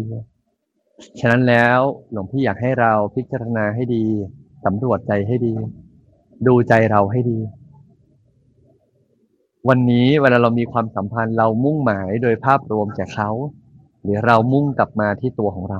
[1.19, 1.79] ฉะนั้นแล้ว
[2.11, 4.05] หลวงพี่อยากให้เราพิจารณาให้ดี
[4.65, 5.53] สำรวจใจให้ดี
[6.47, 7.39] ดูใจเราให้ดี
[9.69, 13.29] วันนี้เวลาเรามีความสัมพันธ์เรามุ่งหมายโดยภาพรวมแก่เขา
[14.03, 15.79] หรือเรามุ่งกลับมาที่ตัวของเรา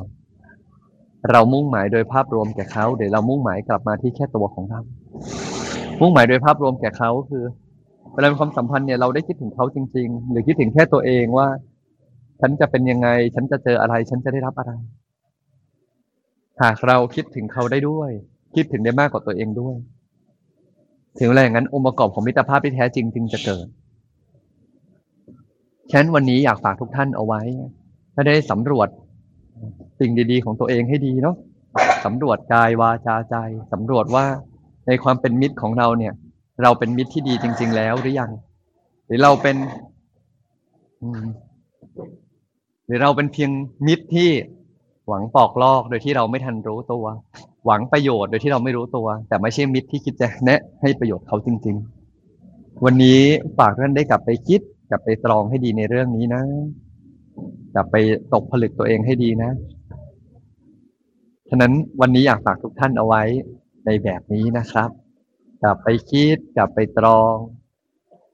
[1.32, 4.80] เรามุ่งหมายโดยภาพรวมแก่เขาหรือเรามุ่งหมายกลับมาที่แค่ตัวของเรา
[6.00, 7.44] มุ่งหมายโดยภาพรวมแก่เขาคือ
[8.14, 11.48] เวลามีความสัมพันธ์เนี่ยเราได้คิดถึงเขาจริง ๆ หรือคิดถึงแค่ตัวเองว่า
[12.42, 14.72] ฉันจะเป็นยังไง ฉันจะเจออะไร ฉันจะได้รับอะไร
[16.62, 18.12] หากเราคิดถึงเขาได้ด้วย
[18.56, 19.76] คิดถึงได้มากกว่าตัวเองด้วย
[21.20, 23.68] ถึงเวลาอย่างนั้นองค์ประกอบของมิตรภาพที่แท้จริงจึงจะเกิด
[25.92, 27.42] ฉะนั้นวันนี้อยากฝากทุกท่านเอาไว้
[28.14, 28.88] ให้ได้สำรวจ
[30.00, 31.36] สิ่งดี ๆ ของตัวเองให้ดีเนาะ
[32.06, 33.36] สำรวจกายวาจาใจ
[33.74, 34.26] สำรวจว่า
[34.90, 36.14] ในความเป็นมิตรของเราเนี่ย
[36.64, 38.32] เราเป็นมิตรที่ดีจริง ๆ แล้วหรือยัง
[39.06, 39.56] หรือเราเป็น
[42.86, 43.52] หรือเราเป็นเพียง
[43.88, 44.30] มิตรที่
[45.08, 47.06] หวังปอกลอกโดยที่เราไม่ทันรู้ตัว
[47.66, 51.76] หวังประโยชน์โดยที่เราไม่รู้ตัว แต่ไม่ใช่มิตรที่คิดจะแนะให้ประโยชน์เขาจริง
[52.32, 53.20] ๆ วันนี้
[53.58, 56.42] ฝากท่านได้กลับไปคิด กลับไปตรองให้ดีในเรื่องนี้นะ
[57.76, 57.96] กลับไป
[58.34, 59.52] ตกผลึกตัวเองให้ดีนะ
[61.50, 61.72] ฉะนั้น
[62.02, 63.24] วันนี้อยากฝากทุกท่านเอาไว้
[63.90, 64.90] ในแบบนี้นะครับ
[65.64, 67.36] กลับไปคิดกลับไปตรอง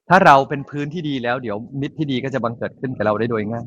[0.09, 3.65] ถ้าเราเป็นพื้นที่ดีแล้ว เดี๋ยวมิตรที่ดีก็จะบังเกิดขึ้นกับเราได้โดยง่าย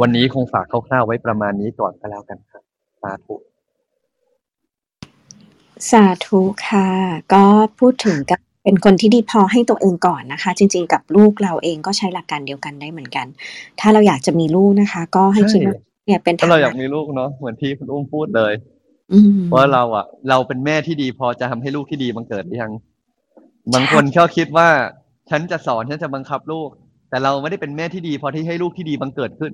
[0.00, 2.62] วันนี้คงฝากคร่าวๆไว้ประมาณนี้ก่อนก็แล้วกันครับ
[3.02, 3.34] สาธุ
[5.90, 6.88] สาธุค่ะ
[7.32, 7.44] ก็
[7.78, 13.26] พูดถึงกับเป็นคนที่ดีพอให้ตัวเองก่อนนะคะ จริง ๆ กับลูกเราเองก็ใช้หลักการเดียวกันได้เหมือนกัน
[13.80, 18.79] ถ้าเราอยากจะมีลูกนะคะ ก็ให้คิดว่าเนี่ยเป็นถ้าเราอยากมีลูกเนาะเหมือนที่คุณอุ้มพูดเลยอืม
[19.54, 22.72] ว่าเราอะ เราเป็นแม่ที่ดีพอจะทำให้ลูกที่ดีบังเกิดหรือยัง
[23.74, 24.68] บางคนชอบคิดว่า
[25.30, 26.68] ฉันจะสอนฉันจะบังคับลูก
[27.10, 29.52] แต่เราไม่ได้เป็นแม่ที่ดี พอที่ให้ลูกที่ดีบังเกิดขึ้น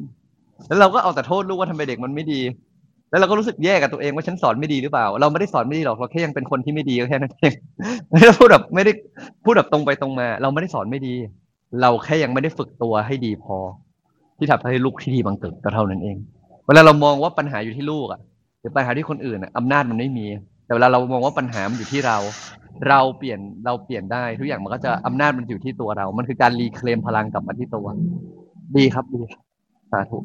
[0.68, 2.40] แล้วเราก็เอาแต่โทษลูกว่าทำไมเด็กมันไม่ดี
[3.10, 7.52] แล้วเราก็รู้สึกแย่กับตัวเองว่าฉันสอนไม่ดีหรือเปล่า เราไม่ได้สอนไม่ดีหรอกเราแค่ยังเป็นคนที่ไม่ดีก็แค่นั้นเอง
[8.10, 8.92] ไม่ได้พูดแบบไม่ได้
[9.44, 11.14] พูดแบบตรงไปตรงมา เราไม่ได้สอนไม่ดี
[11.80, 13.56] เราแค่ยังไม่ได้ฝึกตัวให้ดีพอ
[14.38, 16.16] ที่ทำให้ลูกที่ดีบังเกิดก็เท่านั้นเอง
[16.66, 18.20] เวลาเรามองว่าปัญหาอยู่ที่ลูกอะ
[18.66, 20.26] รือปัญหาที่คนอื่นอำนาจมันไม่มี
[20.66, 22.18] แต่เวลาเรามองว่าปัญหามันอยู่ที่เรา
[22.88, 27.86] เราเปลี่ยนเราเปลี่ยนได้ ทุกอย่างมันก็จะอำนาจมันอยู่ที่ตัวเรา มันคือการรีเคลมพลังกลับมาที่ตัว
[28.76, 29.20] ดีครับดี
[29.92, 30.18] สาธุ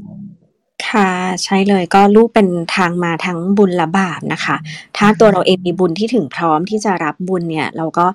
[0.92, 1.10] ค่ะ
[1.44, 4.56] ใช่เลย ก็ลูกเป็นทางมาทั้งบุญและบาปนะคะ
[4.98, 8.06] ถ้าตัวเราเองมีบุญที่ถึงพร้อมที่จะรับบุญเนี่ย เราก็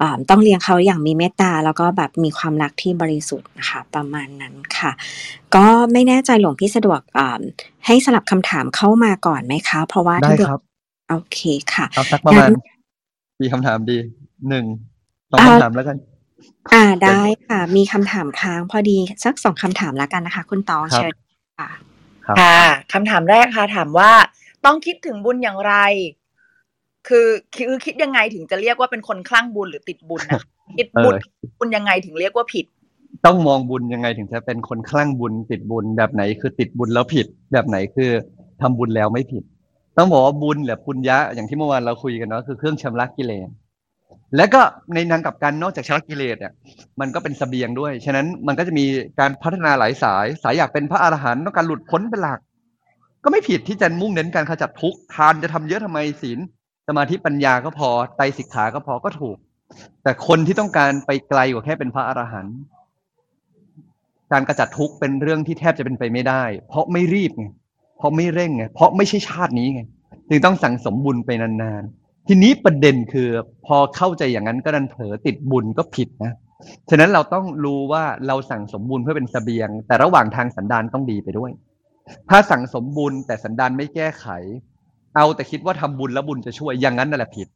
[0.00, 4.90] อ่าต้องเลี้ยงเขาอย่างมีเมตตา แล้วก็แบบมีความรักที่บริสุทธิ์นะคะ ประมาณนั้นค่ะ
[5.54, 7.40] ก็ไม่แน่ใจหลวงพี่สะดวกอ่า
[7.86, 10.62] ให้สลับคำถามเข้ามาก่อนไหมคะ เพราะว่าได้ถ้าเกิดครับ
[11.10, 11.38] โอเค
[11.74, 12.54] ค่ะ เอาสักประมาณงั้น
[13.42, 13.96] มีคำถามดี
[14.48, 14.64] หนึ่ง
[15.30, 15.96] สองอ่า คำถามแล้วกัน
[16.72, 21.12] อ่าได้ค่ะ มีคำถามค้างพอดีสักสองคำถามแล้วกันนะคะ คุณตองครับ เชิญ
[21.58, 21.70] ค่ะ
[22.26, 22.60] ครับค่ะ
[22.92, 24.10] คำถามแรกค่ะ ถามว่า
[24.64, 25.74] ต้องคิดถึงบุญอย่างไร
[27.08, 30.42] คือคือคิดยังไงถึงจะเรียกว่าเป็นคนคลั่งบุญหรือติดบุญนะ
[30.78, 32.66] คิดบุญเออบุญยังไงถึงเรียกว่าผิด
[33.26, 38.10] ต้องมองบุญยังไงถึงจะเป็นคนคลั่งบุญติดบุญแบบไหนคือติดบุญแล้วผิด แบบไหนคือ
[38.60, 39.44] ทำบุญแล้วไม่ผิด
[39.96, 43.48] ต้องบอกว่าบุญหรือปุญญะอย่างที่เมื่อวานเราคุยกันเนาะคือเครื่องชำระกิเลส
[44.36, 44.60] และก็
[44.94, 46.52] ในทางกลับกันนอกจากชำระกิเลสเนี่ย
[47.00, 48.84] มันก็เป็นเสบียงด้วย ฉะนั้นมันก็จะมี
[49.20, 52.40] การพัฒนาหลายสาย สายอยากเป็นพระอรหันต์ต้องการหลุดพ้นเป็นหลัก
[53.24, 56.38] ก็ไม่ผิดที่จะมุ่งเน้นการขจัดทุกข์ทานจะทำเยอะทำไมศีล
[56.88, 59.36] สมาธิปัญญาก็พอไตรสิกขาก็พอก็ถูก
[60.02, 62.56] แต่คนที่ต้องการไปไกลกว่าแค่เป็นพระอรหันต์
[64.32, 67.46] การกระจัดทุกข์เป็นเรื่องที่แทบจะเป็นไปไม่ได้ เพราะไม่รีบไง
[67.98, 69.82] เพราะไม่เร่งไงเพราะไม่ใช่ชาตินี้ไง
[70.28, 73.28] จึงต้องสั่งสมบุญไปนานๆ ทีนี้ประเด็นคือ
[73.66, 76.32] พอเข้าใจอย่างนั้นก็ดันเผลอติดบุญก็ผิดนะ
[76.90, 81.50] ฉะนั้นเราต้องรู้ว่าเราสั่งสมบุญเพื่อเป็นสเสบียง แต่ระหว่างทางสันดานต้องดีไปด้วย
[82.30, 84.26] ถ้าสั่งสมบุญแต่สันดานไม่แก้ไข
[85.16, 87.48] เอาแต่คิดว่าทำบุญแล้วบุญจะช่วยอย่างนั้นนั่นแหละผิด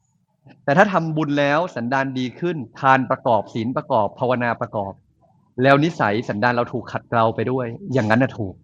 [0.64, 4.92] แต่ถ้าทำบุญแล้วสันดานดีขึ้น ทานประกอบศีลประกอบภาวนาประกอบ
[5.62, 8.54] แล้วนิสัยสันดานเราถูกขัดเกลาไปด้วย อย่างนั้นน่ะถูก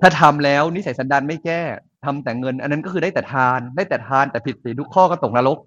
[0.00, 1.60] ถ้าทำแล้วนิสัยสันดานไม่แก้
[2.06, 5.58] ทำแต่เงิน อันนั้นก็คือได้แต่ทาน ได้แต่ทานแต่ผิดศีลทุกข้อก็ตกนรก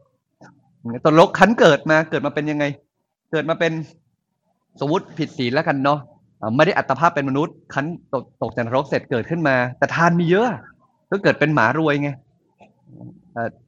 [1.06, 2.66] ตกนรกขันเกิดมาเกิดมาเป็นยังไง
[3.32, 3.72] เกิดมาเป็น
[4.80, 6.00] สมมติผิดศีลแล้วกันเนาะ
[6.56, 10.48] ไม่ได้อัตภาพเป็นมนุษย์ขันตกตกจากนรกเสร็จเกิดขึ้นมา แต่ทานมีเยอะ
[11.12, 12.10] ก็เกิดเป็นหมารวยไง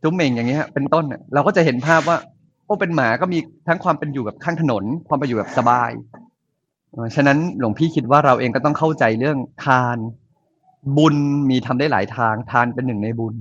[0.01, 2.17] จุ๊มเหม่งอย่างเงี้ยเป็นต้นเราก็จะเห็นภาพว่า
[2.65, 5.91] โอ้เป็นหมาก็มีทั้งความเป็นอยู่แบบข้างถนน ความเป็นอยู่แบบสบาย
[7.15, 9.97] ฉะนั้นหลวงพี่คิดว่าเราเองก็ต้องเข้าใจเรื่องทาน
[10.97, 11.15] บุญ
[11.49, 13.35] มีทำได้หลายทางทานเป็นหนึ่งในบุญ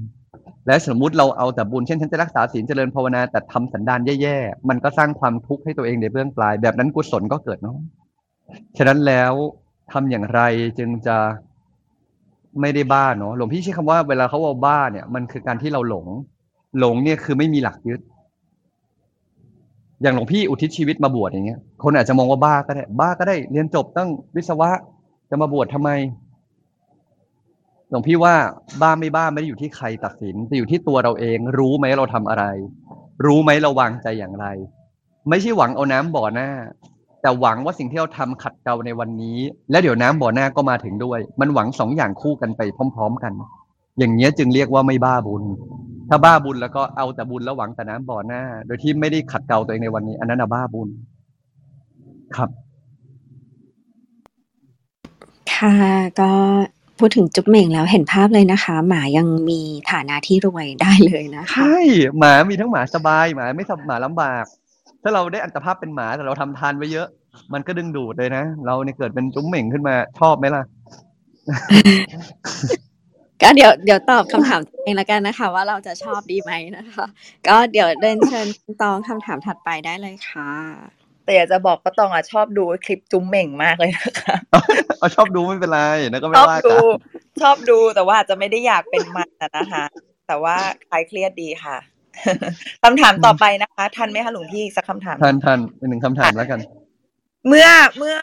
[0.66, 7.76] และสมมุติเราเอาแต่บุญเช่นฉันจะรักษาศีลเจริญภาวนาแต่ทำสันดานแย่ๆมันก็สร้างความทุกข์ให้ตัวเองในเบื้องปลาย แบบนั้นกุศลก็เกิดเนาะ
[8.78, 9.32] ฉะนั้นแล้ว
[9.92, 10.40] ทำอย่างไร
[10.78, 11.16] จึงจะ
[12.60, 16.06] ไม่ได้บ้าเนาะหลวงพี่ใช้คำว่าเวลาเขาว่าบ้าเนี่ย มันคือการที่เราหลง
[16.78, 18.00] หลงเนี่ยคือไม่มีหลักยึด
[20.02, 24.70] อย่างหลวงพี่อุทิศชีวิตมาบวชอย่างเงี้ย คนอาจจะมองว่าบ้าก็ได้ บ้าก็ได้ เรียนจบตั้งวิศวะ
[25.30, 25.90] จะมาบวชทำไม
[27.90, 28.34] หลวงพี่ว่า
[28.82, 32.44] บ้าไม่บ้าไม่ได้อยู่ที่ใครตัดสินแต่อยู่ที่ตัวเราเอง รู้ไหมเราทำอะไร
[33.26, 34.46] รู้ไหมเราวางใจอย่างไร
[35.28, 36.48] ไม่ใช่หวังเอาน้ำบ่อหน้า
[37.22, 39.38] แต่หวังว่าสิ่งที่เราทำขัดเกลาในวันนี้
[39.70, 42.60] และเดี๋ยวน้ำบ่อหน้าก็มาถึงด้วย มันหวังสองอย่างคู่กันไป
[42.96, 43.32] พร้อม ๆ กัน
[43.98, 45.42] อย่างเงี้ยจึงเรียกว่าไม่บ้าบุญ
[46.08, 50.88] ถ้าบ้าบุญแล้วก็เอาแต่บุญแล้วหวังแต่น้ำบ่อหน้า โดยที่ไม่ได้ขัดเกลาตัวเองในวันนี้ อันนั้นน่ะบ้าบุญ
[52.36, 52.50] ครับ
[55.52, 55.74] ค่ะ
[56.20, 56.30] ก็
[57.00, 59.60] พูดถึงจุ๊บเหม่งแล้วเห็นภาพเลยนะคะ หมายังมี
[59.90, 61.78] ฐานะที่รวยได้เลยนะคะ ใช่
[62.18, 64.44] หมามีทั้งหมาสบายหมาไม่สบหมาลำบาก
[65.02, 67.08] ถ้าเราได้อัตภาพเป็นหมาแต่เราทำทานไว้เยอะ
[67.52, 70.62] มันก็ดึงดูดเลยนะ เราเนี่ยเกิดเป็นจุ้มเหม่งขึ้นมาชอบไหมล่ะ
[73.42, 77.06] ก็เดี๋ยวเดี๋ยวตอบคำถามตัวเองแล้วกันนะคะ ว่าเราจะชอบดีไหมนะคะ
[77.48, 80.99] ก็เดี๋ยวเดินเชิญคุณตองคำถามถัดไปได้เลยค่ะ
[81.30, 84.36] แต่อยากจะบอกป้าตองอะชอบดูคลิปจุ้มเหม่งมากเลยนะคะ
[84.98, 85.78] เอาชอบดูไม่เป็นไร
[86.10, 89.84] นะก็ชไม่อบว่าดูกันชอบดูแต่ว่าอาจจะไม่ได้อยากเป็นมันอะนะคะ
[90.28, 90.56] แต่ว่า
[90.88, 91.76] คลายเครียดดีค่ะ
[92.82, 96.60] คำถามต่อไปนะคะ ทันไหมคะหลวงพี่อีกสักคำถามทันทันเป็นหนึ่งคำถามแล้วกัน
[97.46, 98.16] เมื่อเมื่อ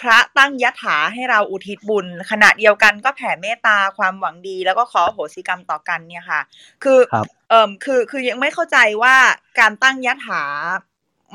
[0.00, 6.40] พระตั้งยถาให้เราอุทิศบุญ ขณะเดียวกันก็แผ่เมตตาความหวังดี แล้วก็ขออโหสิกรรมต่อกันเนี่ยค่ะ
[6.84, 9.16] คือครับเอ่มคือคือยังไม่เข้าใจว่า
[9.60, 10.42] การตั้งยถา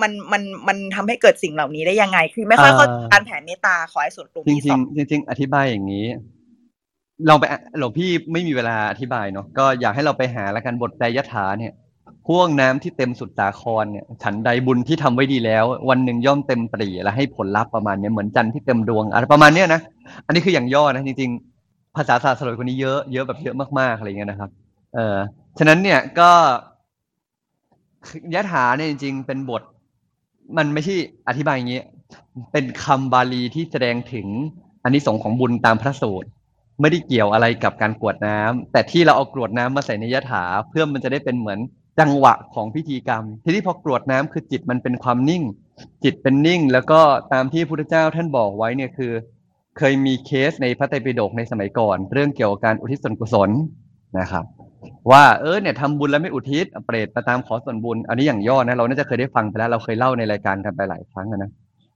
[0.01, 6.05] มันมันมันทำให้เกิดสิ่งเหล่านี้ได้ยังไง คือไม่ค่อยเข้าใจการแผ่เมตตาขอให้ส่วนกลุ่มจที่ริสงองๆจริงๆอธิบายอย่างนี้
[7.27, 11.73] เราไปอะหลวงพี่ไม่มีเวลาอธิบายเนาะก็อยากให้เราไปหาละกันบทใจยถาเนี่ย
[12.25, 19.81] พ่วงน้ำที่เต็มสุดสาครเนี่ย ฉันใดบุญที่ทำไว้ดีแล้ว วันหนึ่งย่อมเต็มปรีและให้ผลลัพธ์ประมาณเนี้ยเหมือนจันทร์ที่เต็มดวงอะไรประมาณเนี้ยนะ
[20.25, 24.49] อันนี้คืออย่างย่อนะจริงๆ ภาษาศาสตร์สลวยคนนี้เยอะเยอะแบบเยอะมากๆอะไรเงี้ยนะครับ
[24.95, 25.17] เออ
[25.59, 26.31] ฉะนั้นเนี่ยก็
[28.33, 29.63] ยถาเนี่ยจริง ๆ เป็นบท
[30.57, 30.95] มันไม่ใช่
[31.27, 31.81] อธิบายอย่างนี้
[32.51, 34.27] เป็นคำบาลีที่แสดงถึง
[34.83, 36.29] อานิสงส์ของบุญตามพระสูตร
[36.81, 41.59] ไม่ได้เกี่ยวอะไรกับการกรวดน้ำแต่ที่เราเอากรวดน้ำมาใส่ในยถา เพื่อมันจะได้เป็นเหมือน
[41.99, 45.43] จังหวะของพิธีกรรม ทีนี้พอกรวดน้ำคือจิตมันเป็นความนิ่ง
[46.03, 46.99] จิตเป็นนิ่ง แล้วก็
[47.33, 49.11] ตามที่พระพุทธเจ้าท่านบอกไว้เนี่ยคือ
[49.77, 53.49] เคยมีเคสในพระไตรปิฎกในสมัยก่อน เรื่องเกี่ยวกับการอุทิศส่วนกุศล
[54.19, 54.45] นะครับ
[55.11, 61.51] ว่าเออเนี่ยทำบุญแล้วไม่อุทิศเปรตมาตามขอส่วนบุญ อันนี้อย่างย่อนะเราน่าจะเคยได้ฟังไปแล้วเราเคยเล่าในรายการกันไปหลายครั้งนะ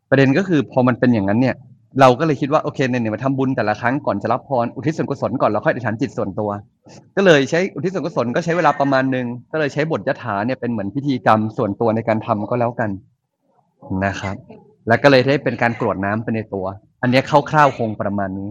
[0.09, 1.55] ประเด็นก็คือพอมันเป็นอย่างนั้นเนี่ย
[2.01, 6.49] เราก็เลยคิดว่าโอเคเนี่ยมาทำบุญแต่ละครั้งก่อนจะรับพรอุทิศส่วนกุศลก่อนแล้วค่อยอธิษฐานจิตส่วนตัว
[7.15, 12.89] ก็เลยใช้อุทิศส่วนกุศลก็ใช้เวลาประมาณหนึ่งก็เลยใช้บทยถาเนี่ยเป็นเหมือนพิธีกรรมส่วนตัวในการทำก็แล้วกัน
[14.05, 14.35] นะครับ
[14.87, 16.65] แล้วก็เลยได้เป็นการกรวดน้ำไปในตัว
[17.01, 18.49] อันนี้คร่าวๆคงประมาณนี้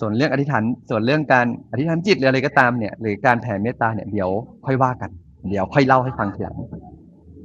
[0.00, 4.30] ส่วนเรื่องอธิษฐานส่วนเรื่องการอธิษฐานจิตหรืออะไรก็ตามเนี่ย หรือการแผ่เมตตาเนี่ยเดี๋ยว
[4.66, 5.10] ค่อยว่ากัน
[5.48, 6.56] เดี๋ยวค่อยเล่าให้ฟังทีหลัง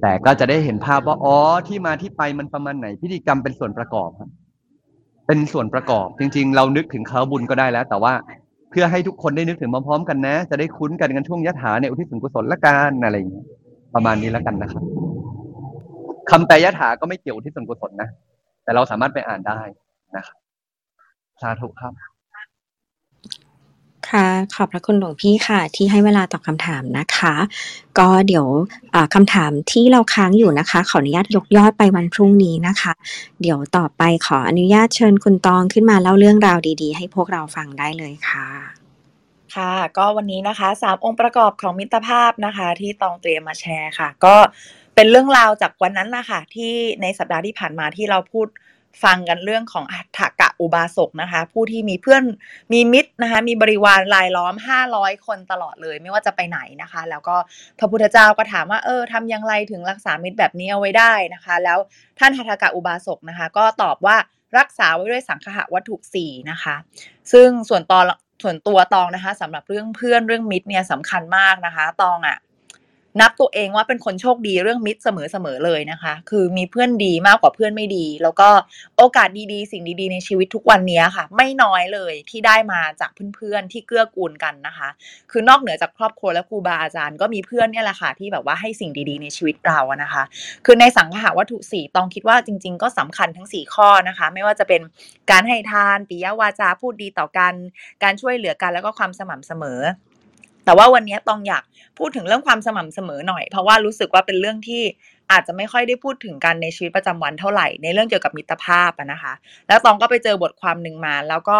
[0.02, 4.30] แต่ก็จะได้เห็นภาพว่าอ๋อที่มาที่ไปมันประมาณไหน พิธีกรรมเป็นส่วนประกอบครับ
[5.28, 8.14] เป็นส่วนประกอบ จริง ๆ เรานึกถึงเขาบุญก็ได้แล้ว แต่ว่า
[8.72, 13.46] เพื่อให้ทุกคนได้นึกถึงพร้อมๆกันนะ จะได้คุ้นกันกันช่วงยะถาเนี่ยอุทิศส่วนกุศลละกันอะไรอย่างเงี้ย
[13.96, 14.84] ประมาณนี้แล้วกันนะครับ
[16.30, 18.10] คำแปลยะถาก็ไม่เกี่ยวอุทิศส่วนกุศลนะ
[18.64, 19.62] แต่เราสามารถไปอ่านได้
[20.16, 20.38] นะครับ
[21.42, 22.09] สาธุครับ
[24.12, 27.36] ค่ะ ขอบพระคุณหลวงพี่ค่ะ ที่ให้เวลาตอบคำถามนะคะ
[28.00, 28.48] ก็เดี๋ยว
[28.94, 32.94] อ่าคำถามที่เราค้างอยู่นะคะ ขออนุญาตยกยอดไปวันพรุ่งนี้นะคะ
[33.42, 38.48] เดี๋ยวต่อไปขออนุญาตเชิญคุณตองขึ้นมาเล่าเรื่องราวดี ๆ ให้พวกเราฟังได้เลยค่ะ
[39.56, 44.36] ค่ะก็วันนี้นะคะสามองค์ประกอบของมิตรภาพนะคะ ที่ตองเตรียมมาแชร์ค่ะ ก็
[44.96, 48.48] เป็นเรื่องราวจากวันนั้นนะคะที่ในสัปดาห์ที่ผ่านมาที่เราพูด
[49.04, 52.24] ฟังกันเรื่องของอัฏฐกะอุบาสกนะคะ ผู้ที่มีเพื่อน
[52.74, 54.54] มีมิตรนะคะ มีบริวารรายล้อม
[54.90, 57.36] 500 คนตลอดเลย ไม่ว่าจะไปไหนนะคะ แล้วก็
[57.80, 61.78] พระพุทธเจ้าก็ถามว่าเออทำอย่างไรถึงรักษามิตรแบบนี้เอาไว้ได้นะคะ แล้ว
[62.20, 64.18] ท่านหัตถกะอุบาสกนะคะ ก็ตอบว่า
[64.58, 66.76] รักษาไว้ด้วยสังฆะวัตถุสีนะคะ
[67.32, 68.04] ซึ่งส่วนตอน
[68.44, 72.38] ส่วนตัวตองนะคะสำหรับเรื่องเพื่อนเรื่องมิตรเนี่ยสำคัญมากนะคะ ตองอะ่ะ
[73.22, 78.50] นับตัวเองว่าเป็นคนโชคดีเรื่องมิตรเสมอๆเลยนะคะ คือมีเพื่อนดีมากกว่าเพื่อนไม่ดี แล้วก็
[78.98, 84.90] โอกาสดีๆ สิ่งดีๆ ในชีวิตทุกวันนี้ค่ะ ไม่น้อยเลยที่ได้มาจากเพื่อนๆที่เกื้อกูลกันนะคะ
[85.32, 90.24] คือนอกเหนือจากครอบครัวและครูบาอาจารย์ก็มีเพื่อนเนี่ยแหละค่ะที่แบบว่าให้สิ่งดีๆ ในชีวิตเราอะนะคะ
[90.66, 94.82] คือในสังขาวัตถุสี่ตองคิดว่าจริง ๆ ก็สำคัญทั้ง 4 ข้อนะคะ ไม่ว่าจะเป็น
[95.32, 97.54] การให้ทานปิยวาจาพูดดีต่อกัน
[98.04, 99.82] การช่วยเหลือกันแล้วก็ความสม่ำเสมอ
[100.70, 101.64] แต่ว่าวันนี้ตองอยาก
[102.00, 104.84] พูดถึงเรื่องความสม่ำเสมอหน่อย เพราะว่ารู้สึกว่าเป็นเรื่องที่
[105.32, 109.34] อาจจะไม่ค่อยได้พูดถึงกันในชีวิตประจำวันเท่าไหร่ในเรื่องเกี่ยวกับมิตรภาพอะนะคะ
[109.68, 111.58] แล้วตองก็ไปเจอบทความหนึ่งมา แล้วก็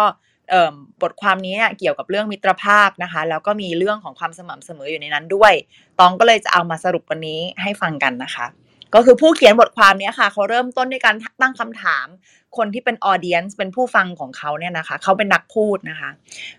[1.02, 5.52] บทความนี้เนี่ยเกี่ยวกับเรื่องมิตรภาพนะคะ แล้วก็มีเรื่องของความสม่ำเสมออยู่ในนั้นด้วย
[6.00, 8.46] ตองก็เลยจะเอามาสรุปวันนี้ให้ฟังกันนะคะ
[8.94, 12.06] ก็คือผู้เขียนบทความนี้ค่ะ เขาเริ่มต้นด้วยการตั้งคำถาม
[12.56, 16.10] คนที่เป็นออเดียนส์เป็นผู้ฟังของเขาเนี่ยนะคะ เขาเป็นนักพูดนะคะ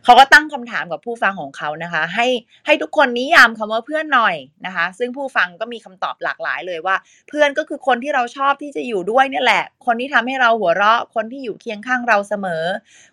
[0.04, 2.28] เขาก็ตั้งคำถามกับผู้ฟังของเขานะคะ ให้
[2.66, 6.96] ให้ทุกคนนิยามคำว่าเพื่อนหน่อยนะคะ ซึ่งผู้ฟังก็มีคำตอบหลากหลายเลยว่า
[7.30, 12.64] เพื่อนก็คือคนที่เราชอบที่จะอยู่ด้วยเนี่ยแหละ คนที่ทำให้เราหัวเราะ คนที่อยู่เคียงข้างเราเสมอ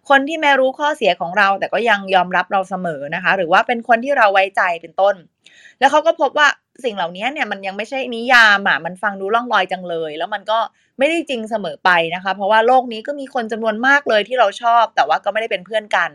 [0.08, 5.14] คนที่แม้รู้ข้อเสียของเรา แต่ก็ยังยอมรับเราเสมอนะคะ หรือว่าเป็นคนที่เราไว้ใจเป็นต้น
[5.78, 6.48] แล้วเขาก็พบว่า
[6.84, 10.58] สิ่งเหล่านี้เนี่ยมันยังไม่ใช่นิยามอะมันฟังดูล่องลอยจังเลย แล้วมันก็
[10.98, 16.10] ไม่ได้จริงเสมอไปนะคะ เพราะว่าโลกนี้ก็มีคนจำนวนมากเลยที่เราชอบ แต่ว่าก็ไม่ได้เป็นเพื่อนกัน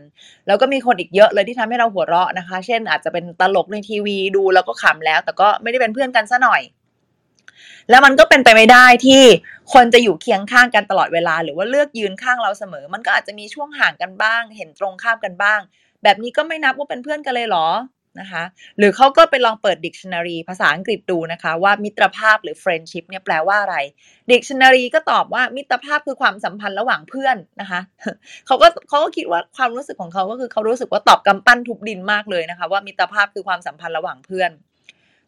[0.46, 6.62] แล้วก็มีคนอีกเยอะเลยที่ทำให้เราหัวเราะนะคะ เช่น อาจจะเป็นตลกในทีวีดูแล้วก็ขำแล้ว แต่ก็ไม่ได้เป็นเพื่อนกันซะหน่อย
[7.90, 9.22] แล้วมันก็เป็นไปไม่ได้ที่
[9.72, 15.60] คนจะอยู่เคียงข้างกันตลอดเวลา หรือว่าเลือกยืนข้างเราเสมอ มันก็อาจจะมีช่วงห่างกันบ้าง เห็นตรงข้ามกันบ้าง
[16.02, 17.68] แบบนี้ก็ไม่นับว่าเป็นเพื่อนกันเลยเหรอ
[18.20, 18.42] นะคะ
[18.78, 23.76] หรือเขาก็ไปลองเปิด dictionary ภาษาอังกฤษดูนะคะ ว่ามิตรภาพหรือ friendship เนี่ยแปลว่าอะไร
[24.32, 27.80] dictionary ก็ตอบว่ามิตรภาพคือความสัมพันธ์ระหว่างเพื่อนนะคะ
[28.46, 34.50] เขาก็เขาก็คิดว่าความรู้สึกของเขาก็คือเขารู้สึกว่าตอบกำปั้นทุบดินมากเลยนะคะ ว่ามิตรภาพคือความสัมพันธ์ระหว่างเพื่อน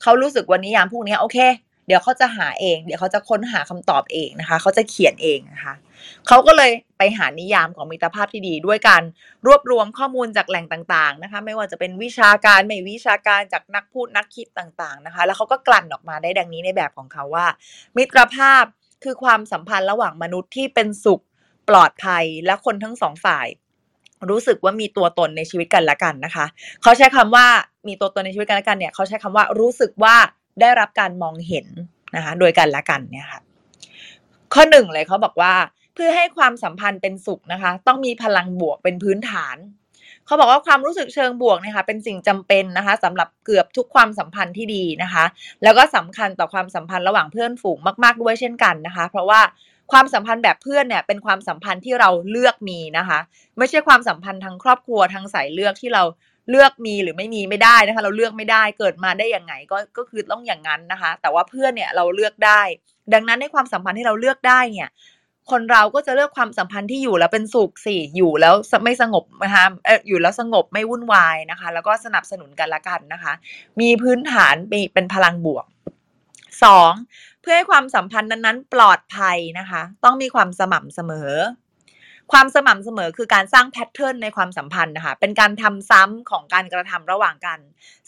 [0.03, 1.39] เขารู้สึกวันนิยามพวกนี้โอเค
[1.87, 5.75] เดี๋ยวเขาจะหาเอง เดี๋ยวเขาจะค้นหาคำตอบเองนะคะ เขาจะเขียนเองนะคะ
[6.27, 9.03] เขาก็เลยไปหานิยามของมิตรภาพที่ดี ด้วยการ
[9.47, 17.47] รวบรวมข้อมูลจากแหล่งต่างๆนะคะ ไม่ว่าจะเป็นวิชาการไม่วิชาการจากนักพูดนักคิดต่างๆนะคะ แล้วเขาก็กลั่นออกมาได้ดังนี้ในแบบของเขาว่า
[17.97, 18.65] มิตรภาพ
[19.05, 21.23] คือความสัมพันธ์ระหว่างมนุษย์ที่เป็นสุข
[21.69, 23.47] ปลอดภัยและคนทั้งสองฝ่าย
[24.31, 26.47] รู้สึกว่ามีตัวตนในชีวิตกันและกันนะคะ
[26.83, 27.47] เขาใช้คำว่า
[27.89, 30.17] มีตัวตนในชีวิตกันและกันเนี่ยเขาใช้คำว่ารู้สึกว่า
[30.61, 31.67] ได้รับการมองเห็น
[32.17, 33.41] นะคะโดยกันและกันเนี่ยค่ะ
[34.55, 35.55] ข้อหนึ่งเลยเขาบอกว่า
[35.95, 39.57] เพื่อให้ความสัมพันธ์เป็นสุขนะคะ ต้องมีพลังบวกเป็นพื้นฐาน
[40.27, 45.25] เขาบอกว่าความรู้สึกเชิงบวกเนี่ยค่ะเป็นสิ่งจำเป็นนะคะสำหรับเกือบทุกความสัมพันธ์ที่ดีนะคะ
[45.63, 49.41] แล้วก็สำคัญต่อความสัมพันธ์ระหว่างเพื่อนฝูงมาก ๆด้วยเช่นกันนะคะ เพราะว่า
[49.93, 53.19] ความสัมพันธ์แบบเพื่อนเนี่ยเป็นความสัมพันธ์ที่เราเลือกมีนะคะ
[53.59, 56.03] ไม่ใช่ความสัมพันธ์ทางครอบครัวทางสายเลือกที่เรา
[56.51, 62.63] เลือกมีหรือไม่มีไม่ได้นะคะ เราเลือกไม่ได้เกิดมาได้อย่างไงก็ก็คือต้องอย่างนั้นนะคะ แต่ว่าเพื่อนเนี่ยเราเลือกได้
[63.15, 64.91] ดังนั้นในความสัมพันธ์ที่เราเลือกได้เนี่ย
[65.51, 73.33] คนเราก็จะเลือกความสัมพันธ์ที่อยู่แล้วเป็นสุขสิอยู่แล้วไม่สงบนะคะเอออยู่แล้วสงบไม่วุ่นวายนะคะ แล้วก็สนับสนุนกันละกันนะคะ
[73.81, 75.67] มีพื้นฐานมีเป็นพลังบวก
[76.65, 76.93] สอง
[77.43, 81.33] เพื่อให้ความสัมพันธ์นั้นๆ ปลอดภัยนะคะ ต้องมีความสม่ำเสมอ
[82.33, 87.59] ความสม่ำเสมอคือการสร้างแพทเทิร์นในความสัมพันธ์นะคะ เป็นการทำซ้ำของการกระทำระหว่างกัน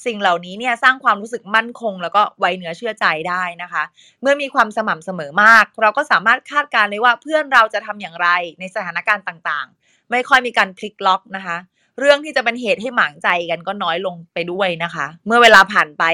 [0.04, 3.82] สิ่งเหล่านี้เนี่ยสร้างความรู้สึกมั่นคง แล้วก็ไว้เนื้อเชื่อใจได้นะคะ
[4.22, 8.28] เมื่อมีความสม่ำเสมอมาก เราก็สามารถคาดการณ์เลยว่าเพื่อนเราจะทำอย่างไร
[8.60, 11.58] ในสถานการณ์ต่างๆ ไม่ค่อยมีการพลิกล็อกนะคะ
[12.00, 16.04] เรื่องที่จะเป็นเหตุให้หมางใจกันก็น้อยลงไปด้วยนะคะ เมื่อเวลาผ่านไป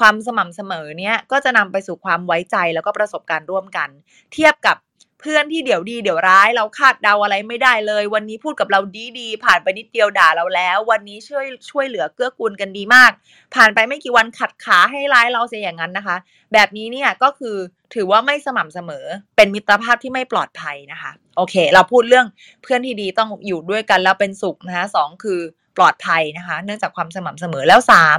[0.00, 3.88] ความสม่ำเสมอเนี้ยก็จะนำไปสู่ความไว้ใจแล้วก็ประสบการณ์ร่วมกัน
[4.32, 4.76] เทียบกับ
[5.20, 13.10] เพื่อนที่เดี๋ยวดีเดี๋ยวร้ายเราคาดเดาอะไรไม่ได้เลย วันนี้พูดกับเราดีดีๆผ่านไปนิดเดียวด่าเราแล้ว วันนี้ช่วยช่วยเหลือเกื้อกูลกันดีมาก
[13.54, 16.16] ผ่านไปไม่กี่วันขัดขาให้ร้ายเราเสียอย่างนั้นนะคะ
[16.52, 17.56] แบบนี้เนี่ยก็คือ
[17.94, 19.06] ถือว่าไม่สม่ำเสมอ
[19.36, 22.26] เป็นมิตรภาพที่ไม่ปลอดภัยนะคะ โอเค เราพูดเรื่อง
[22.62, 25.40] เพื่อนที่ดีต้องอยู่ด้วยกันแล้วเป็นสุขนะคะสองคือ
[25.76, 28.18] ปลอดภัยนะคะ เนื่องจากความสม่ำเสมอแล้วสาม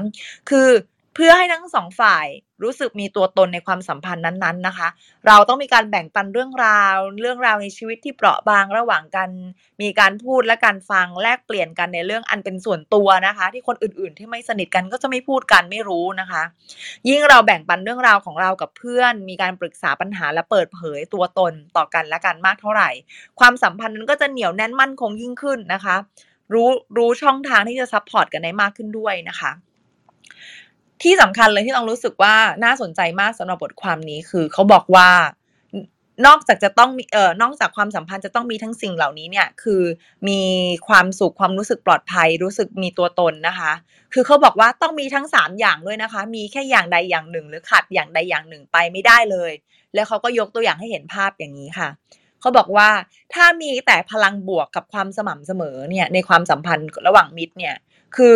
[0.50, 0.68] คือ
[1.16, 2.28] เพื่อให้ทั้งสองฝ่าย
[2.64, 4.88] รู้สึกมีตัวตนในความสัมพันธ์นั้นๆนะคะ
[5.28, 9.30] เราต้องมีการแบ่งปันเรื่องราว เรื่องราวในชีวิตที่เปราะบางระหว่างกัน
[9.82, 16.44] มีการพูดและการฟังแลกเปลี่ยนกันในเรื่องอันเป็นส่วนตัวนะคะ ที่คนอื่นๆ ที่ไม่สนิทกันก็จะไม่พูดกันไม่รู้นะคะ
[17.10, 22.90] ยิ่งเราแบ่งปันเรื่องราวของเรากับเพื่อน มีการปรึกษาปัญหาและเปิดเผยตัวตนต่อกันและกันมากเท่าไหร่
[23.40, 25.96] ความสัมพันธ์นั้นก็จะเหนียวแน่นมั่นคงยิ่งขึ้นนะคะ
[26.54, 29.52] รู้รู้ช่องทางที่จะ support กันได้มากขึ้นด้วยนะคะ
[31.04, 35.10] ที่สำคัญเลยที่ตองรู้สึกว่าน่าสนใจมากสำหรับบทความนี้คือเขาบอกว่า
[36.28, 39.84] นอกจากจะต้องมีเอ่อนอกจากความสัมพันธ์จะต้องมีทั้งสิ่งเหล่านี้เนี่ยคือ
[40.30, 40.42] มี
[40.88, 43.72] ความสุขความรู้สึกปลอดภัย รู้สึกมีตัวตนนะคะ
[44.14, 49.52] คือเขาบอกว่าต้องมีทั้งสามอย่างด้วยนะคะ มีแค่อย่างใดอย่างหนึ่ง หรือขาดอย่างใดอย่างหนึ่งไปไม่ได้เลย
[49.94, 51.90] แล้วเขาก็ยกตัวอย่างให้เห็นภาพอย่างนี้ค่ะ
[52.42, 52.90] เขาบอกว่า
[53.34, 57.76] ถ้ามีแต่พลังบวกกับความสม่ำเสมอเนี่ยในความสัมพันธ์ระหว่างมิตรเนี่ย
[58.16, 58.36] คือ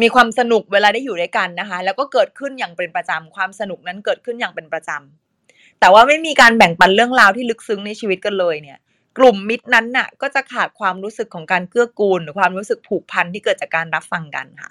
[0.00, 8.78] มีความสนุกเวลาได้อยู่ด้วยกันนะคะ แล้วก็เกิดขึ้นอย่างเป็นประจำความสนุกนั้นเกิดขึ้นอย่างเป็นประจำแต่ว่าไม่มีการแบ่งปันเรื่องราวที่ลึกซึ้งในชีวิตกันเลยเนี่ย
[9.18, 14.70] กลุ่มมิตรนั้นน่ะ ก็จะขาดความรู้สึกของการเกื้อกูล หรือความรู้สึกผูกพันที่เกิดจากการรับฟังกันค่ะ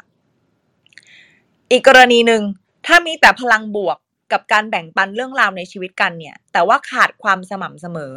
[1.71, 2.41] อีกกรณีหนึ่ง
[2.87, 3.97] ถ้ามีแต่พลังบวก
[4.31, 8.15] กับการแบ่งปันเรื่องราวในชีวิตกันเนี่ย แต่ว่าขาดความสม่ำเสมอ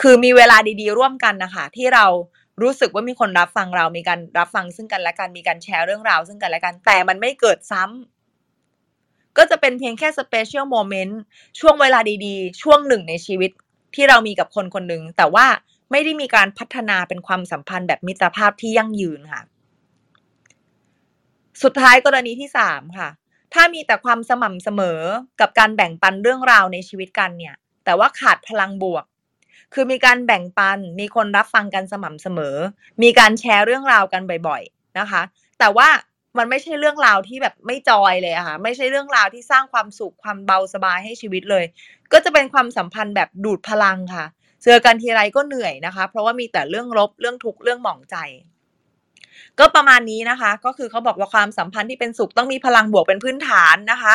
[0.00, 2.06] คือมีเวลาดีๆ ร่วมกันนะคะที่เรา
[2.62, 11.20] รู้สึกว่ามีคนรับฟังเรา มีการรับฟังซึ่งกันและกัน มีการแชร์เรื่องราวซึ่งกันและกัน แต่มันไม่เกิดซ้ำก็จะเป็นเพียงแค่ special moment
[11.60, 13.50] ช่วงเวลาดีๆ ช่วงหนึ่งในชีวิต
[13.94, 15.46] ที่เรามีกับคนคนหนึ่ง แต่ว่า
[15.90, 19.42] ไม่ได้มีการพัฒนาเป็นความสัมพันธ์แบบมิตรภาพที่ยั่งยืนค่ะ
[21.62, 23.08] สุดท้ายกรณีที่สามค่ะ
[23.54, 25.00] ถ้ามีแต่ความสม่ำเสมอ
[25.40, 27.54] กับการแบ่งปันเรื่องราวในชีวิตกันเนี่ย
[27.84, 29.04] แต่ว่าขาดพลังบวก
[29.74, 32.56] คือมีการแบ่งปัน มีคนรับฟังกันสม่ำเสมอ
[33.02, 35.22] มีการแชร์เรื่องราวกันบ่อยๆนะคะ
[35.58, 35.88] แต่ว่า
[36.38, 41.64] มันไม่ใช่เรื่องราวที่แบบไม่จอยเลยอะค่ะ ไม่ใช่เรื่องราวที่สร้างความสุขความเบาสบายให้ชีวิตเลย
[42.12, 44.24] ก็จะเป็นความสัมพันธ์แบบดูดพลังค่ะ
[44.64, 48.16] เจอกันทีไรก็เหนื่อยนะคะ เพราะว่ามีแต่เรื่องลบเรื่องทุกข์เรื่องหมองใจ
[49.58, 54.14] ก็ประมาณนี้นะคะ ก็คือเขาบอกว่าความสัมพันธ์ที่เป็นสุขต้องมีพลังบวกเป็นพื้นฐานนะคะ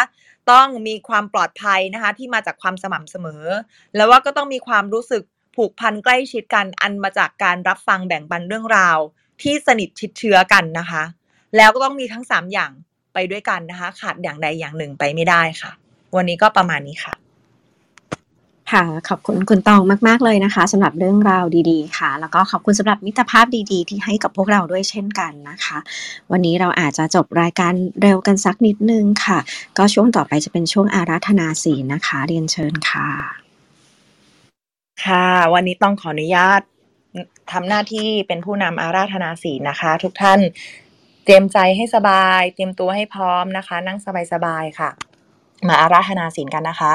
[0.51, 3.43] ต้องมีความปลอดภัยนะคะ ที่มาจากความสม่ำเสมอ
[3.95, 5.23] แล้วว่าก็ต้องมีความรู้สึก
[5.55, 8.97] ผูกพันใกล้ชิดกันอันมาจากการรับฟังแบ่งปันเรื่องราว
[9.41, 11.03] ที่สนิทชิดเชื้อกันนะคะ
[11.57, 12.71] แล้วก็ต้องมีทั้งสามอย่าง
[13.13, 15.71] ไปด้วยกันนะคะ ขาดอย่างใดอย่างหนึ่งไปไม่ได้ค่ะ
[16.15, 17.13] วันนี้ก็ประมาณนี้ค่ะ
[18.71, 25.77] ค่ะขอบคุณคุณตองมาก ๆ เลยนะคะสำหรับเรื่องราวดีๆ ค่ะ แล้วก็ขอบคุณสำหรับมิตรภาพดีๆ ที่ให้กับพวกเราด้วยเช่นกันนะคะ
[26.31, 29.39] วันนี้เราอาจจะจบรายการเร็วกันสักนิดนึงค่ะ
[29.77, 33.44] ก็ช่วงต่อไปจะเป็นช่วงอาราธนาศีลนะคะ เรียนเชิญค่ะ
[35.03, 36.61] ค่ะ วันนี้ต้องขออนุญาต
[37.51, 40.39] ทำหน้าที่เป็นผู้นำอาราธนาศีลนะคะ ทุกท่าน
[41.23, 43.99] เตรียมใจให้สบาย เตรียมตัวให้พร้อมนะคะ นั่ง
[44.31, 44.89] สบายๆค่ะ
[45.67, 46.93] มาอาราธนาศีลกันนะคะ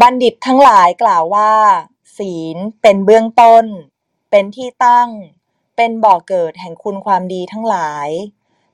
[0.00, 1.52] บัณฑิตทั้งหลายกล่าวว่า
[2.18, 3.64] ศีลเป็นเบื้องต้น
[4.30, 5.08] เป็นที่ตั้ง
[5.76, 8.08] เป็นบ่อเกิดแห่งคุณความดีทั้งหลาย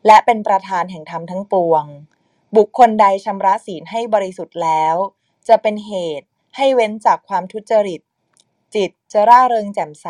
[0.07, 1.85] และเป็นประธานแห่งธรรมทั้งปวง
[2.57, 4.95] บุคคลใดชำระศีลให้บริสุทธิ์แล้ว
[5.49, 6.27] จะเป็นเหตุ
[6.57, 8.01] ให้เว้นจากความทุจริต
[8.75, 10.09] จิตจะร่าเริงแจ่มใส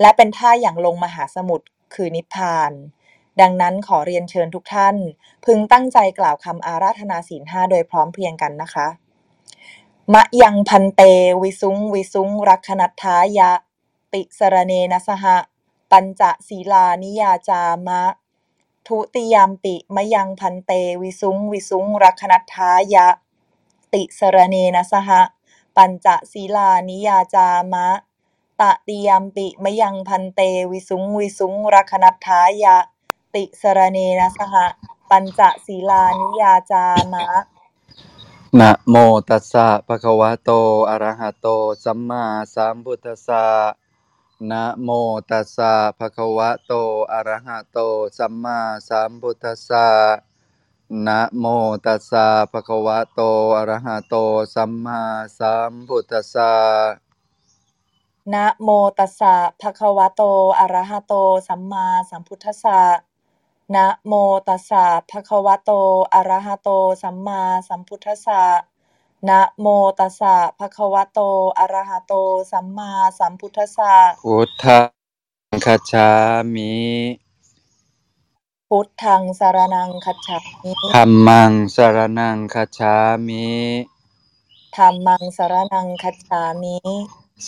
[0.00, 2.72] และเป็นท่าอย่างลงมหาสมุทรคือนิพพาน
[3.40, 4.96] ดังนั้นขอเรียนเชิญทุกท่าน
[5.44, 8.88] พึงตั้งใจกล่าวคำอาราธนาศีลห้าโดยพร้อมเพรียงกันนะคะ
[10.14, 11.02] มะยังพันเต
[11.42, 13.52] วิสุงวิสุงรักขนัทายะ
[14.14, 15.36] ติสรเนนะสหะ
[15.90, 18.02] ปัญจศีลานิยาจามะ
[18.86, 23.06] ทุติยามปิมะยังพันเตวิสุงวิสุงรักขนัทายะ
[23.94, 25.20] ติสรเนนะสหะ
[25.78, 27.88] ปัญจศีลานิยาจามะ
[28.60, 32.76] ตติยามปิมะยังพันเตวิสุงวิสุงรักขนัทธายะ
[33.34, 34.66] ติสรเนนะสหะ
[35.10, 37.24] ปัญจศีลานิยาจามะ
[38.58, 38.94] นะโม
[39.28, 40.50] ตัสสะภะคะวะโต
[40.90, 41.46] อะระหะโต
[41.84, 42.24] สัมมา
[42.54, 43.46] สัมพุทธัสสะ
[44.50, 44.88] นะโม
[45.30, 46.72] ตัสสะภะคะวะโต
[47.12, 47.78] อะระหะโต
[48.18, 48.58] สัมมา
[48.88, 49.88] สัมพุทธัสสะ
[51.06, 51.44] นะโม
[51.86, 53.20] ตัสสะภะคะวะโต
[53.56, 54.14] อะระหะโต
[54.54, 55.02] สัมมา
[55.38, 56.52] สัมพุทธัสสะ
[58.32, 58.68] นะโม
[58.98, 60.22] ตัสสะภะคะวะโต
[60.58, 61.14] อะระหะโต
[61.48, 62.80] สัมมาสัมพุทธัสสะ
[63.74, 64.12] นะโม
[64.48, 65.70] ตัสสะภะคะวะโต
[66.14, 66.68] อะระหะโต
[67.02, 68.42] สัมมาสัมพุทธัสสะ
[69.28, 69.66] นะโม
[69.98, 71.20] ตัสสะภะคะวะโต
[71.58, 72.12] อะระหะโต
[72.52, 74.80] สัมมาสัมพุทธัสสะพุทธั
[75.54, 76.10] งคัจฉา
[76.54, 76.72] มิ
[78.72, 82.94] พุทธังสารนังคัจฉามิธัมมังสรณังคัจฉา
[83.28, 83.48] มิ
[84.76, 86.76] ธัมมังสารนังคัจฉามิ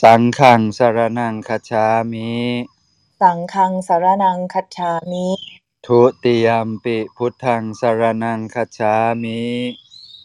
[0.00, 2.30] สังฆังสรณังคัจฉามิ
[3.20, 5.26] สังฆังสารนังคัจฉามิ
[5.86, 9.42] ทุติยมปิพุทธังสรณังคัจฉามิ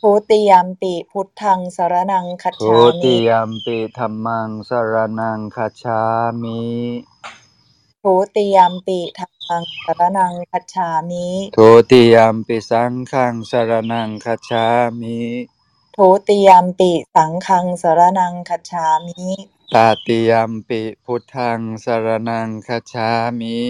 [0.01, 6.01] ทุติยัมปิพุทธังสารนังคัจทุฉาติมิยมปิธัมมังสรณังคัจฉา
[6.41, 6.61] มิ
[8.03, 14.65] ทุติยัมปิธัมมั งสารนังคัจฉามิทุติยมปิสังฆังสรณังคัจฉา
[15.01, 15.19] มิ
[15.95, 19.25] ทุติยัมปิสังฆังสารนังคัจฉามิ
[19.73, 19.75] ต
[20.07, 23.61] ติยมปิพุทธังสรณังคัจฉามิ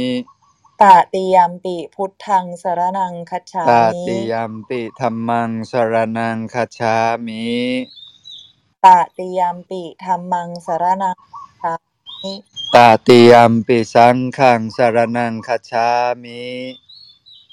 [0.82, 6.95] ตติยัมปิพุทธังสารนังคัจฉาตมิติยมปิธัมมังสรณังคัจฉา
[7.28, 7.45] มิ
[8.86, 11.73] ตติยัมปิธัมมังสารนังคัจฉา
[12.21, 12.34] มิ
[12.76, 15.89] ตติยมปิสังฆังสรณังคัจฉา
[16.23, 16.45] มิ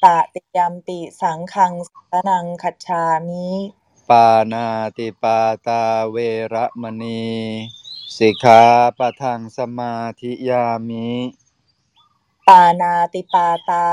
[0.04, 3.48] ตติยัมปิสังฆังสารนังคัจฉามิ
[4.08, 4.66] ปานา
[4.96, 6.16] ติปาตาเว
[6.54, 7.24] ระมณี
[8.16, 8.62] สิกขา
[8.98, 11.10] ปะทังสมาธิยามิ
[12.48, 13.86] ปานาติปาตา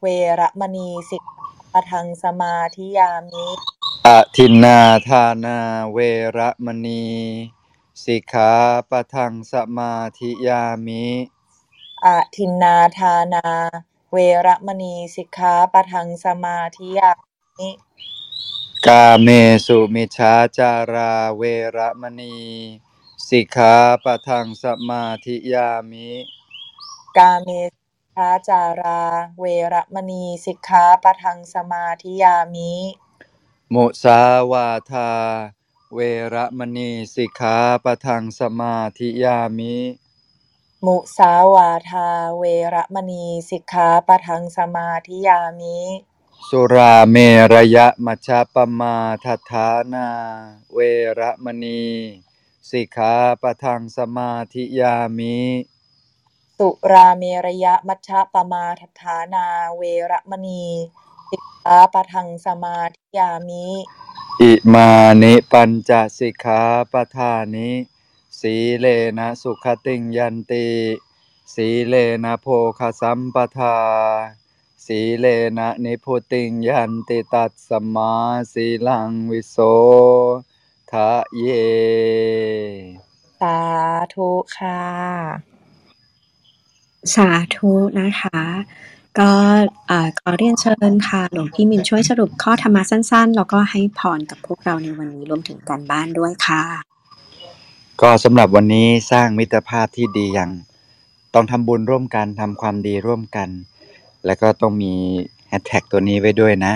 [0.00, 0.06] เว
[0.40, 1.42] ระมณีสิกขา
[1.72, 3.46] ปะทังสมาธิยามิ
[4.06, 5.58] อทินนาทานา
[5.92, 5.98] เว
[6.36, 7.06] ระมณี
[8.04, 8.52] สิกขา
[8.90, 11.06] ปะทังสมาธิยามิ
[12.06, 13.48] อะทินนาทานา
[14.12, 17.10] เวระมณีสิกขาปะทังสมาธิยา
[17.58, 17.68] มิ
[18.86, 19.28] กาเม
[19.66, 21.42] สุมิชาจาราเว
[21.76, 22.36] ระมณี
[23.28, 23.74] สิกขา
[24.04, 26.10] ปะทังสมาธิยามิ
[27.18, 27.84] กาเมสุ
[28.16, 29.00] ชาจารา
[29.40, 29.44] เว
[29.74, 32.72] ระมณีสิกขาปะทังสมาธิยามิ
[33.74, 34.20] มุสา
[34.52, 35.10] วาทา
[35.94, 36.00] เว
[36.34, 39.76] ระมณีสิกขาปะทังสมาธิยามิ
[40.86, 42.08] มุสาวาทา
[42.38, 45.78] เวระมณีสิกขาปะทังสมาธิยามิ
[46.48, 47.16] สุราเม
[47.54, 50.08] ระยะมัชฌปมาทัฏฐานา
[50.74, 50.78] เว
[51.20, 51.84] ระมณี
[52.70, 55.38] สิกขาปะทังสมาธิยามิ
[56.58, 60.66] สุราเมรยะมัชฌะปมาทัฏฐานาเวระมณี
[61.30, 63.66] สิกขาปะทังสมาธิยามิ
[64.40, 64.90] อิมา
[65.22, 66.62] นิปัญจสิกขา
[66.92, 67.70] ปทานิ
[68.40, 68.86] สีเล
[69.18, 70.68] นะสุขติงยันติ
[71.54, 72.46] สีเลนะโภ
[72.78, 73.78] คสัมปทา
[74.86, 75.26] สีเล
[75.58, 78.12] นะนิพุติงยันติตัสสมมา
[78.52, 79.56] สีลังวิโส
[80.90, 81.46] ทะเย
[83.40, 83.58] สา
[84.14, 84.80] ธุค่ะ
[87.14, 88.40] สาธุนะคะ
[89.18, 89.32] ก็
[89.90, 96.62] อ่อขอเรียนเชิญค่ะหลวงพี่มินช่วยสรุปข้อธรรมะสั้นๆ แล้วก็ให้พรกับพวกเราในวันนี้รวมถึงการบ้านด้วยค่ะ
[98.00, 100.50] ก็สำหรับวันนี้สร้างมิตรภาพที่ดีอย่าง
[101.34, 103.48] ต้องทำบุญร่วมกันทำความดีร่วมกัน
[104.26, 104.92] แล้วก็ต้องมี
[105.48, 106.72] แฮชแท็กตัวนี้ไว้ด้วยนะ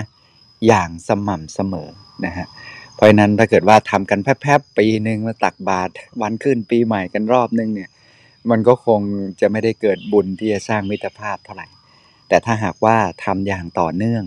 [0.67, 1.89] อย่างสม่ำเสมอ
[2.25, 2.47] นะฮะ
[2.95, 7.89] เพราะฉะนั้นถ้าเกิดว่าทำกันแป๊บๆปีหนึ่งมาตักบาตรวันขึ้นปีใหม่กันรอบนึงเนี่ย
[8.49, 9.01] มันก็คง
[9.39, 11.67] จะไม่ได้เกิดบุญที่จะสร้างมิตรภาพเท่าไหร่
[12.33, 14.23] แต่ถ้าหากว่าทำอย่างต่อเนื่อง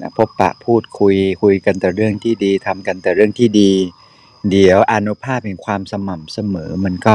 [0.00, 3.72] นะพบปะพูดคุยคุยกันแต่เรื่องที่ดีทำกันแต่เรื่องที่ดี
[4.50, 7.14] เดี๋ยวอนุภาพแห่งความสม่ำเสมอมันก็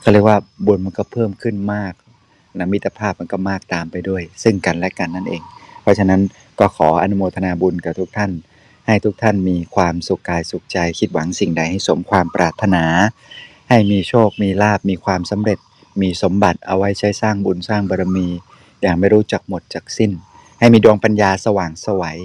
[0.00, 1.92] เขาเรียกว่าบุญมันก็เพิ่มขึ้นมาก
[2.58, 5.42] นะมิตรภาพมันก็มากตามไปด้วย ซึ่งกันและกันนั่นเอง
[5.82, 6.20] เพราะฉะนั้น
[6.60, 8.32] ก็ขออนุโมทนาบุญกับทุกท่าน
[8.86, 12.84] ให้ทุกท่านมีความสุขกายสุขใจคิดหวังสิ่งใดให้สมความปรารถนา
[13.68, 15.58] ให้มีโชคมีลาบมีความสำเร็จ
[16.00, 18.28] มีสมบัติเอาไว้ใช้สร้างบุญสร้างบารมี
[18.82, 20.12] อย่างไม่รู้จักหมดจักสิ้น
[20.58, 22.18] ให้มีดวงปัญญาสว่างไสวัย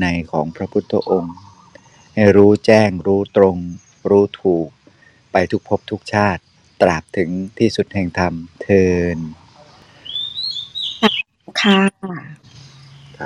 [0.00, 1.36] ในของพระพุทธองค์
[2.14, 3.56] ให้รู้แจ้งรู้ตรง
[4.10, 4.68] รู้ถูก
[5.32, 6.42] ไปทุกภพทุกชาติ
[6.80, 8.84] ตราบถึงที่สุดแห่งธรรมเทิ
[9.16, 9.18] น
[11.62, 11.80] ค่ะ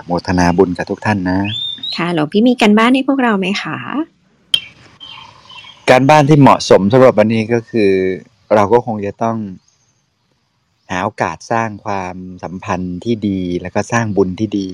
[0.07, 1.41] โมทนาบุญกับทุกท่านนะ
[1.97, 3.79] ค่ะหลวงพี่มีการบ้านให้พวกเราไหมคะ
[5.91, 7.91] การบ้านที่เหมาะสมสำหรับวันนี้ก็คือ
[8.55, 9.37] เราก็คงจะต้อง
[10.91, 14.69] หาโอกาสสร้างความสัมพันธ์ที่ดี แล้วก็สร้างบุญที่ดี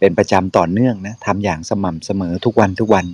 [0.00, 3.06] เป็นประจำต่อเนื่องนะทำอย่างสม่ำเสมอทุกวันทุกวัน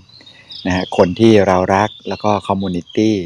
[0.66, 3.16] นะฮะคนที่เรารักแล้วก็ community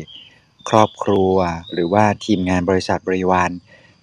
[0.69, 1.35] ครอบครัว
[1.73, 3.51] หรือว่าทีมงานบริษัทบริวาร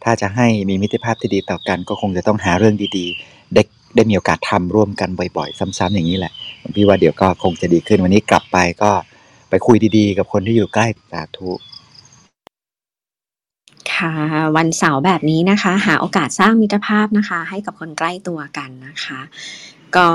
[0.04, 3.64] ถ้าจะให้มีมิตรภาพที่ดีต่อกัน ก็คงจะต้องหาเรื่องดีๆ ได้
[3.95, 8.91] ได้มีโอกาสทำร่วมกันบ่อยๆ ซ้ำๆอย่างนี้แหละผมพี่ว่าเดี๋ยวก็คงจะดีขึ้นวันนี้กลับไปก็
[9.49, 11.51] ไปคุยดีๆ กับคนที่อยู่ใกล้สาธุ
[13.98, 14.12] ค่ะ
[14.58, 19.20] วันเสาร์แบบนี้นะคะ หาโอกาสสร้างมิตรภาพนะคะ ให้กับคนใกล้ตัวกันนะคะ
[19.96, 20.08] ก็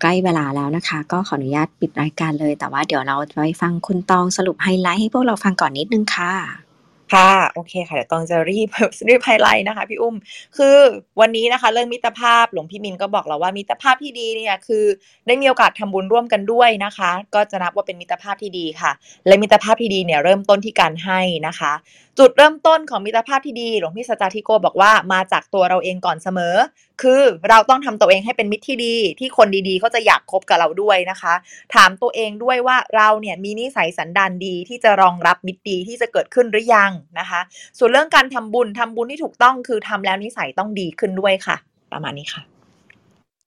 [0.00, 6.67] ใกล้เวลาแล้วนะคะ ก็ขออนุญาตปิดรายการเลย แต่ว่าเดี๋ยวเราไปฟังคุณตองสรุปไฮไลท์ให้พวกเราฟังก่อนนิดนึงค่ะ
[7.14, 8.68] ค่ะ โอเคค่ะ เดี๋ยวตองจะรีบ
[9.08, 10.16] รีบไฮไลท์นะคะ พี่อุ้ม
[10.56, 10.76] คือ
[11.20, 14.84] วันนี้นะคะ เรื่องมิตรภาพหลวงพี่มินก็บอกเราว่ามิตรภาพที่ดีเนี่ยคือ
[15.26, 18.92] ได้มีโอกาสทำบุญร่วมกันด้วยนะคะ ก็จะนับว่าเป็นมิตรภาพที่ดีค่ะ
[19.26, 21.72] และมิตรภาพที่ดีเนี่ยเริ่มต้นที่การให้นะคะ
[22.18, 26.54] จุดเริ่มต้นของมิตรภาพที่ดี หลวงพี่สจจาธิโกบอกว่ามาจากตัวเราเองก่อนเสมอ
[27.02, 31.34] คือเราต้องทำตัวเองให้เป็นมิตรที่ดี ที่คนดีๆเขาจะอยากคบกับเราด้วยนะคะ
[31.74, 37.40] ถามตัวเองด้วยว่าเราเนี่ยมีนิสัยสันดานดีที่จะรองรับมิตรดีที่จะเกิดขึ้นหรือยังนะคะ
[37.78, 41.56] ส่วนเรื่องการทำบุญทำบุญที่ถูกต้องคือทำแล้วนิสัยต้องดีขึ้นด้วยค่ะ
[41.92, 42.42] ประมาณนี้ค่ะ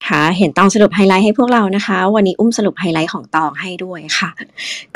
[0.08, 4.30] ค่ะเห็นตองสรุปไฮไลท์ให้พวกเรานะคะ วันนี้อุ้มสรุปไฮไลท์ของตองให้ด้วยค่ะ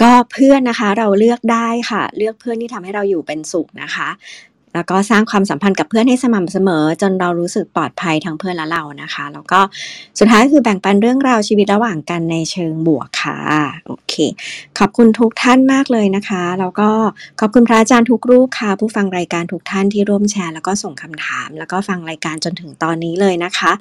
[0.02, 4.08] ก็เพื่อนนะคะเราเลือกได้ค่ะ เลือกเพื่อนที่ทำให้เราอยู่เป็นสุขนะคะ
[4.76, 9.60] แล้วก็สร้างความสัมพันธ์กับเพื่อนให้สม่ำเสมอ จนเรารู้สึกปลอดภัยทั้งเพื่อนและเรานะคะ แล้วก็
[10.20, 13.38] สุดท้ายคือแบ่งปันเรื่องราวชีวิตระหว่างกันในเชิงบวกค่ะ
[13.88, 14.14] โอเค
[14.80, 16.90] ขอบคุณทุกท่านมากเลยนะคะ แล้วก็
[17.40, 23.72] ขอบคุณพระอาจารย์ทุกรูปค่ะ ผู้ฟังรายการทุกท่านที่ร่วมแชร์ แล้วก็ส่งคำถาม แล้วก็ฟังรายการจนถึงตอนนี้เลยนะคะ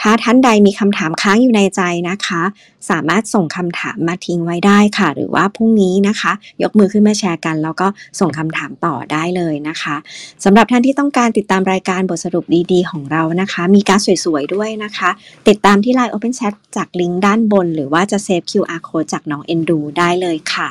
[0.00, 2.42] ถ้าท่านใดมีคำถามค้างอยู่ในใจนะคะ
[2.90, 6.32] สามารถส่งคำถามมาทิ้งไว้ได้ค่ะ หรือว่าพรุ่งนี้นะคะ
[6.62, 7.86] ยกมือขึ้นมาแชร์กัน แล้วก็
[8.20, 9.96] ส่งคำถามต่อได้เลยนะคะ
[10.44, 15.10] สำหรับท่านที่ต้องการติดตามรายการบทสรุปดีๆ ของเรานะคะ มีการดสวยๆด้วยนะคะ
[15.48, 20.68] ติดตามที่ Line Open Chat จากลิงก์ด้านบน หรือว่าจะเซฟ QR Code จากน้องเอ็นดูได้เลยค่ะ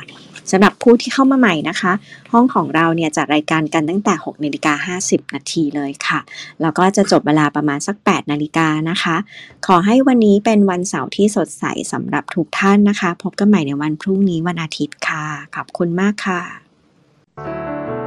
[0.50, 1.92] สำหรับผู้ที่เข้ามาใหม่นะคะ
[2.32, 6.20] ห้องของเราเนี่ยจัดรายการกันตั้งแต่6นาฬิกา50 นาทีเลยค่ะ
[6.60, 9.16] แล้วก็จะจบเวลาประมาณสัก 8นาฬิกานะคะ
[9.66, 15.24] ขอให้วันนี้เป็นวันเสาร์ที่สดใสสำหรับทุกท่านนะคะ พบกันใหม่ในวันพรุ่งนี้วันอาทิตย์ค่ะ
[15.56, 18.01] ขอบคุณมากค่ะ